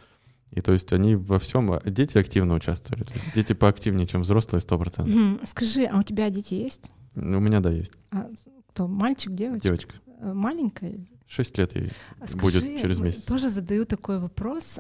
И 0.52 0.62
то 0.62 0.72
есть 0.72 0.92
они 0.94 1.16
во 1.16 1.40
всем, 1.40 1.72
а 1.72 1.82
дети 1.86 2.18
активно 2.18 2.56
участвовали. 2.56 3.06
Дети 3.36 3.54
поактивнее, 3.54 4.08
чем 4.08 4.22
взрослые, 4.22 4.62
100%. 4.62 5.06
Мгм. 5.08 5.40
Скажи, 5.46 5.84
а 5.86 6.00
у 6.00 6.04
тебя 6.04 6.30
дети 6.30 6.54
есть? 6.56 6.90
У 7.16 7.20
меня, 7.20 7.60
да, 7.60 7.70
есть 7.72 7.94
А, 8.12 8.30
кто, 8.70 8.88
мальчик, 8.88 9.34
девочка? 9.34 9.64
девочка. 9.68 9.96
Э, 10.20 10.34
Маленькая? 10.34 11.06
6 11.28 11.58
лет 11.58 11.76
ей 11.76 11.90
А 12.20 12.26
будет 12.38 12.62
скажи, 12.62 12.80
через 12.80 13.00
м, 13.00 13.06
месяц. 13.06 13.24
Тоже 13.24 13.50
задаю 13.50 13.86
такой 13.86 14.20
вопрос. 14.20 14.80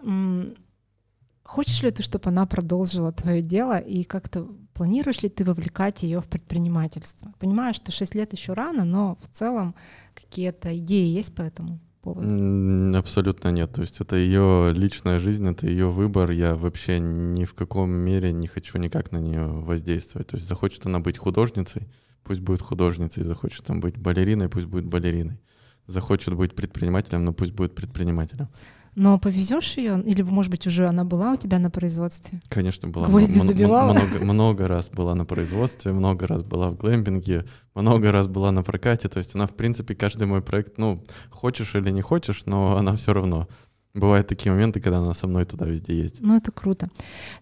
Хочешь 1.43 1.81
ли 1.81 1.91
ты, 1.91 2.03
чтобы 2.03 2.29
она 2.29 2.45
продолжила 2.45 3.11
твое 3.13 3.41
дело, 3.41 3.77
и 3.77 4.03
как-то 4.03 4.47
планируешь 4.73 5.21
ли 5.21 5.29
ты 5.29 5.45
вовлекать 5.45 6.03
ее 6.03 6.19
в 6.19 6.25
предпринимательство? 6.27 7.33
Понимаю, 7.39 7.73
что 7.73 7.91
6 7.91 8.15
лет 8.15 8.33
еще 8.33 8.53
рано, 8.53 8.83
но 8.83 9.17
в 9.21 9.27
целом 9.29 9.73
какие-то 10.13 10.77
идеи 10.77 11.07
есть 11.07 11.33
по 11.33 11.41
этому 11.41 11.79
поводу? 11.97 12.27
М, 12.27 12.95
Абсолютно 12.95 13.49
нет. 13.49 13.71
То 13.73 13.81
есть 13.81 14.01
это 14.01 14.15
ее 14.15 14.71
личная 14.73 15.19
жизнь, 15.19 15.47
это 15.49 15.67
ее 15.67 15.89
выбор. 15.89 16.31
Я 16.31 16.55
вообще 16.55 16.99
ни 16.99 17.45
в 17.45 17.53
каком 17.53 17.89
мере 17.91 18.31
не 18.31 18.47
хочу 18.47 18.77
никак 18.77 19.11
на 19.11 19.17
нее 19.17 19.45
воздействовать. 19.45 20.27
То 20.27 20.37
есть 20.37 20.47
захочет 20.47 20.85
она 20.85 20.99
быть 20.99 21.17
художницей, 21.17 21.87
пусть 22.23 22.41
будет 22.41 22.61
художницей. 22.61 23.23
Захочет 23.23 23.65
там 23.65 23.79
быть 23.79 23.97
балериной, 23.97 24.49
пусть 24.49 24.65
будет 24.67 24.85
балериной. 24.85 25.39
Захочет 25.87 26.33
быть 26.33 26.53
предпринимателем, 26.55 27.23
но 27.23 27.33
пусть 27.33 27.53
будет 27.53 27.73
предпринимателем. 27.75 28.49
Но 28.97 29.19
повезешь 29.19 29.77
ее, 29.77 30.01
или, 30.01 30.23
может 30.23 30.49
быть, 30.49 30.65
уже 30.65 30.87
она 30.87 31.03
была 31.03 31.33
у 31.33 31.37
тебя 31.37 31.59
на 31.59 31.69
производстве? 31.69 32.41
Конечно, 32.49 32.87
была. 32.87 33.05
Гвозди 33.05 33.37
забивала? 33.37 33.93
Много, 33.93 34.25
много 34.25 34.67
раз 34.67 34.89
была 34.89 35.13
на 35.13 35.23
производстве, 35.23 35.91
много 35.91 36.25
раз 36.25 36.41
была 36.41 36.71
в 36.71 36.77
глэмпинге, 36.77 37.45
много 37.75 38.11
раз 38.11 38.27
была 38.27 38.51
на 38.51 38.63
прокате. 38.63 39.07
То 39.07 39.19
есть 39.19 39.35
она, 39.35 39.45
в 39.45 39.51
принципе, 39.51 39.93
каждый 39.93 40.25
мой 40.25 40.41
проект, 40.41 40.79
ну, 40.79 41.05
хочешь 41.29 41.75
или 41.75 41.91
не 41.91 42.01
хочешь, 42.01 42.47
но 42.47 42.75
она 42.75 42.95
все 42.95 43.13
равно. 43.13 43.47
Бывают 43.93 44.27
такие 44.27 44.51
моменты, 44.51 44.81
когда 44.81 44.97
она 44.97 45.13
со 45.13 45.27
мной 45.27 45.45
туда 45.45 45.67
везде 45.67 45.95
ездит. 45.95 46.21
Ну, 46.21 46.35
это 46.35 46.51
круто. 46.51 46.89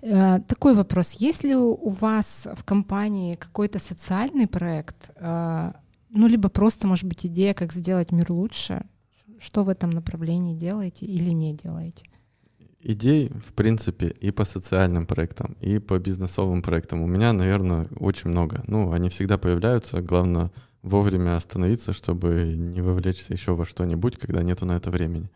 Э, 0.01 0.41
такой 0.45 0.75
вопрос. 0.75 1.13
Есть 1.13 1.45
ли 1.45 1.55
у 1.55 1.89
вас 1.89 2.47
в 2.53 2.65
компании 2.65 3.35
какой-то 3.35 3.79
социальный 3.79 4.47
проект, 4.47 5.09
э, 5.15 5.71
ну, 6.09 6.27
либо 6.27 6.49
просто, 6.49 6.85
может 6.85 7.05
быть, 7.05 7.25
идея, 7.25 7.53
как 7.53 7.71
сделать 7.71 8.11
мир 8.11 8.29
лучше? 8.29 8.83
Что 9.45 9.63
в 9.63 9.69
этом 9.69 9.91
направлении 9.91 10.55
делаете 10.55 11.05
или 11.05 11.29
не 11.29 11.53
делаете? 11.53 12.03
Идей, 12.81 13.29
в 13.29 13.53
принципе, 13.53 14.07
и 14.07 14.31
по 14.31 14.43
социальным 14.43 15.05
проектам, 15.05 15.55
и 15.61 15.77
по 15.77 15.99
бизнесовым 15.99 16.63
проектам 16.63 17.03
у 17.03 17.07
меня, 17.07 17.31
наверное, 17.31 17.87
очень 17.99 18.31
много. 18.31 18.63
Ну, 18.65 18.91
они 18.91 19.09
всегда 19.09 19.37
появляются, 19.37 20.01
главное 20.01 20.51
вовремя 20.81 21.35
остановиться, 21.35 21.93
чтобы 21.93 22.55
не 22.57 22.81
вовлечься 22.81 23.33
еще 23.33 23.53
во 23.53 23.65
что-нибудь, 23.65 24.17
когда 24.17 24.41
нету 24.41 24.65
на 24.65 24.77
это 24.77 24.89
времени. 24.89 25.29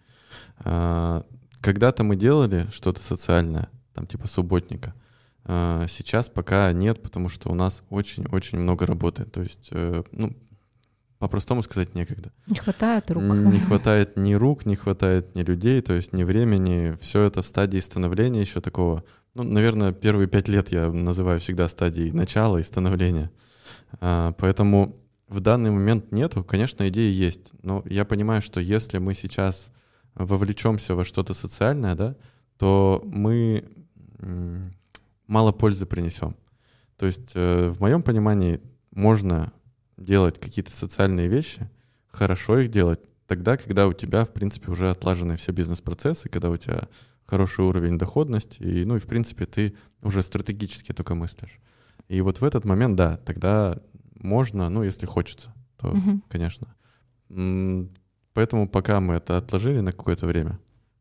А, 0.57 1.23
когда-то 1.61 2.03
мы 2.03 2.15
делали 2.15 2.67
что-то 2.73 3.03
социальное, 3.03 3.69
там 3.93 4.07
типа 4.07 4.27
субботника. 4.27 4.95
А, 5.45 5.85
сейчас 5.87 6.29
пока 6.29 6.73
нет, 6.73 7.03
потому 7.03 7.29
что 7.29 7.49
у 7.49 7.53
нас 7.53 7.83
очень-очень 7.91 8.57
много 8.57 8.87
работы. 8.87 9.25
То 9.25 9.41
есть, 9.41 9.69
э, 9.71 10.01
ну, 10.11 10.35
по-простому 11.19 11.61
сказать 11.61 11.95
некогда. 11.95 12.31
Не 12.47 12.55
хватает 12.55 13.11
рук. 13.11 13.23
Не 13.23 13.59
хватает 13.59 14.17
ни 14.17 14.33
рук, 14.33 14.65
не 14.65 14.75
хватает 14.75 15.35
ни 15.35 15.43
людей, 15.43 15.81
то 15.81 15.93
есть 15.93 16.13
ни 16.13 16.23
времени. 16.23 16.97
Все 17.01 17.23
это 17.23 17.41
в 17.41 17.45
стадии 17.45 17.79
становления 17.79 18.41
еще 18.41 18.61
такого. 18.61 19.03
Ну, 19.35 19.43
наверное, 19.43 19.91
первые 19.91 20.27
пять 20.27 20.47
лет 20.47 20.71
я 20.71 20.89
называю 20.89 21.39
всегда 21.39 21.67
стадией 21.67 22.11
начала 22.11 22.57
и 22.57 22.63
становления. 22.63 23.31
А, 23.99 24.31
поэтому 24.33 24.95
в 25.27 25.41
данный 25.41 25.71
момент 25.71 26.11
нету. 26.11 26.43
Конечно, 26.43 26.87
идеи 26.89 27.13
есть, 27.13 27.51
но 27.63 27.83
я 27.85 28.05
понимаю, 28.05 28.41
что 28.41 28.61
если 28.61 28.97
мы 28.97 29.13
сейчас 29.13 29.71
вовлечемся 30.15 30.95
во 30.95 31.03
что-то 31.03 31.33
социальное, 31.33 31.95
да, 31.95 32.15
то 32.57 33.01
мы 33.05 33.65
мало 35.27 35.51
пользы 35.51 35.85
принесем. 35.85 36.35
То 36.97 37.05
есть 37.05 37.31
э, 37.33 37.69
в 37.69 37.79
моем 37.79 38.03
понимании 38.03 38.59
можно 38.91 39.53
делать 39.99 40.39
какие-то 40.39 40.71
социальные 40.71 41.27
вещи, 41.27 41.69
хорошо 42.07 42.59
их 42.59 42.69
делать 42.69 42.99
тогда, 43.27 43.57
когда 43.57 43.87
у 43.87 43.93
тебя, 43.93 44.25
в 44.25 44.33
принципе, 44.33 44.71
уже 44.71 44.89
отлажены 44.89 45.37
все 45.37 45.51
бизнес-процессы, 45.51 46.29
когда 46.29 46.49
у 46.49 46.57
тебя 46.57 46.87
хороший 47.25 47.63
уровень 47.63 47.97
доходности, 47.97 48.63
и, 48.63 48.85
ну 48.85 48.95
и, 48.95 48.99
в 48.99 49.05
принципе, 49.05 49.45
ты 49.45 49.75
уже 50.01 50.23
стратегически 50.23 50.93
только 50.93 51.13
мыслишь. 51.13 51.59
И 52.07 52.21
вот 52.21 52.41
в 52.41 52.43
этот 52.43 52.65
момент, 52.65 52.95
да, 52.95 53.17
тогда 53.17 53.77
можно, 54.15 54.67
ну, 54.69 54.81
если 54.81 55.05
хочется, 55.05 55.53
то, 55.77 55.89
угу. 55.89 56.21
конечно. 56.27 56.75
Поэтому 58.33 58.67
пока 58.67 58.99
мы 58.99 59.15
это 59.15 59.37
отложили 59.37 59.79
на 59.79 59.91
какое-то 59.91 60.25
время, 60.25 60.59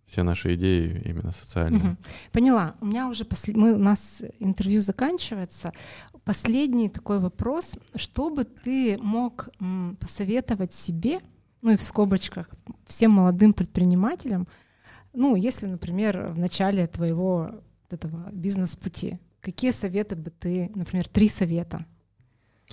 все 0.08 0.22
наши 0.22 0.54
идеи 0.54 1.02
именно 1.04 1.32
социальные. 1.32 1.82
Угу. 1.82 1.96
Поняла. 2.32 2.74
У 2.80 2.86
меня 2.86 3.08
уже 3.08 3.24
послед... 3.24 3.56
Мы, 3.56 3.74
у 3.74 3.78
нас 3.78 4.22
интервью 4.38 4.80
заканчивается. 4.80 5.72
Последний 6.24 6.88
такой 6.88 7.20
вопрос. 7.20 7.76
Что 7.94 8.30
бы 8.30 8.44
ты 8.44 8.96
мог 8.98 9.50
посоветовать 10.00 10.72
себе, 10.72 11.20
ну 11.60 11.72
и 11.72 11.76
в 11.76 11.82
скобочках, 11.82 12.48
всем 12.86 13.12
молодым 13.12 13.52
предпринимателям, 13.52 14.48
ну, 15.12 15.36
если, 15.36 15.66
например, 15.66 16.28
в 16.28 16.38
начале 16.38 16.86
твоего 16.86 17.50
этого 17.90 18.30
бизнес-пути, 18.32 19.18
какие 19.40 19.72
советы 19.72 20.16
бы 20.16 20.30
ты, 20.30 20.70
например, 20.74 21.06
три 21.08 21.28
совета 21.28 21.84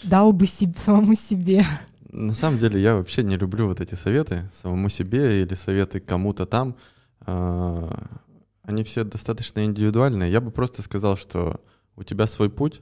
дал 0.04 0.32
бы 0.32 0.46
себе, 0.46 0.74
самому 0.78 1.16
себе? 1.16 1.66
На 2.12 2.34
самом 2.34 2.60
деле 2.60 2.82
я 2.82 2.96
вообще 2.96 3.24
не 3.24 3.36
люблю 3.36 3.68
вот 3.68 3.82
эти 3.82 3.96
советы 3.96 4.50
самому 4.54 4.88
себе 4.90 5.42
или 5.42 5.54
советы 5.56 6.00
кому-то 6.00 6.46
там. 6.46 6.78
А, 7.26 8.22
они 8.64 8.84
все 8.84 9.04
достаточно 9.04 9.66
индивидуальные. 9.66 10.32
Я 10.32 10.42
бы 10.42 10.52
просто 10.52 10.82
сказал, 10.82 11.18
что 11.18 11.62
у 11.96 12.04
тебя 12.04 12.28
свой 12.28 12.50
путь, 12.50 12.82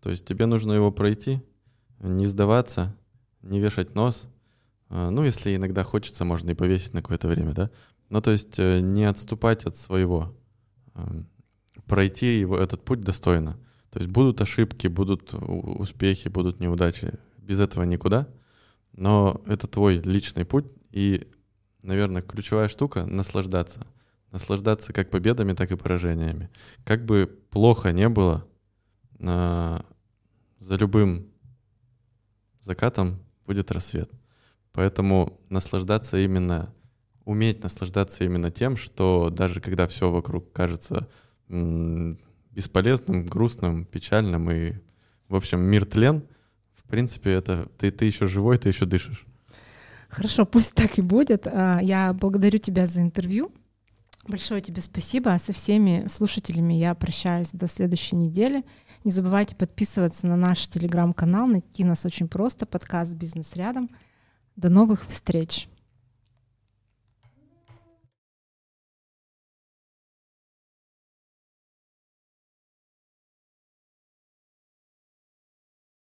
то 0.00 0.10
есть 0.10 0.24
тебе 0.26 0.46
нужно 0.46 0.72
его 0.72 0.90
пройти, 0.92 1.42
не 2.00 2.26
сдаваться, 2.26 2.96
не 3.42 3.60
вешать 3.60 3.94
нос. 3.94 4.28
А, 4.88 5.10
ну, 5.10 5.24
если 5.24 5.56
иногда 5.56 5.82
хочется, 5.82 6.24
можно 6.24 6.50
и 6.50 6.54
повесить 6.54 6.94
на 6.94 7.02
какое-то 7.02 7.28
время, 7.28 7.52
да. 7.52 7.70
Ну, 8.10 8.20
то 8.20 8.30
есть 8.30 8.58
э, 8.58 8.80
не 8.80 9.04
отступать 9.04 9.64
от 9.64 9.76
своего, 9.76 10.36
пройти 11.86 12.38
его, 12.38 12.58
этот 12.58 12.84
путь 12.84 13.00
достойно. 13.00 13.58
То 13.90 13.98
есть 13.98 14.10
будут 14.10 14.40
ошибки, 14.40 14.88
будут 14.88 15.34
успехи, 15.34 16.28
будут 16.28 16.60
неудачи. 16.60 17.14
Без 17.38 17.60
этого 17.60 17.84
никуда. 17.84 18.28
Но 18.92 19.40
это 19.46 19.66
твой 19.68 19.98
личный 19.98 20.44
путь, 20.44 20.66
и 20.90 21.28
наверное, 21.84 22.22
ключевая 22.22 22.68
штука— 22.68 23.04
наслаждаться. 23.06 23.86
Наслаждаться 24.32 24.92
как 24.92 25.10
победами, 25.10 25.52
так 25.52 25.70
и 25.70 25.76
поражениями. 25.76 26.50
Как 26.84 27.04
бы 27.04 27.26
плохо 27.50 27.92
не 27.92 28.08
было, 28.08 28.44
а, 29.20 29.84
за 30.58 30.74
любым 30.76 31.28
закатом 32.60 33.20
будет 33.46 33.70
рассвет. 33.70 34.10
Поэтому 34.72 35.40
наслаждаться 35.50 36.18
именно, 36.18 36.74
уметь 37.24 37.62
наслаждаться 37.62 38.24
именно 38.24 38.50
тем, 38.50 38.76
что 38.76 39.30
даже 39.30 39.60
когда 39.60 39.86
все 39.86 40.10
вокруг 40.10 40.52
кажется 40.52 41.08
бесполезным, 41.48 43.26
грустным, 43.26 43.84
печальным 43.84 44.50
и, 44.50 44.74
в 45.28 45.36
общем, 45.36 45.60
мир 45.60 45.84
тлен, 45.84 46.24
в 46.74 46.88
принципе, 46.88 47.32
это 47.32 47.68
ты, 47.78 47.90
ты 47.90 48.06
еще 48.06 48.26
живой, 48.26 48.58
ты 48.58 48.70
еще 48.70 48.86
дышишь. 48.86 49.26
Хорошо, 50.14 50.46
пусть 50.46 50.74
так 50.74 50.96
и 50.96 51.02
будет. 51.02 51.48
А, 51.48 51.80
я 51.82 52.12
благодарю 52.12 52.58
тебя 52.58 52.86
за 52.86 53.00
интервью. 53.00 53.50
Большое 54.28 54.60
тебе 54.60 54.80
спасибо. 54.80 55.36
Со 55.40 55.52
всеми 55.52 56.06
слушателями 56.08 56.74
я 56.74 56.94
прощаюсь 56.94 57.50
до 57.50 57.66
следующей 57.66 58.14
недели. 58.14 58.64
Не 59.02 59.10
забывайте 59.10 59.56
подписываться 59.56 60.28
на 60.28 60.36
наш 60.36 60.68
телеграм-канал. 60.68 61.48
Найти 61.48 61.82
нас 61.82 62.04
очень 62.04 62.28
просто. 62.28 62.64
Подкаст 62.64 63.12
«Бизнес 63.14 63.56
рядом». 63.56 63.90
До 64.54 64.68
новых 64.68 65.04
встреч! 65.04 65.68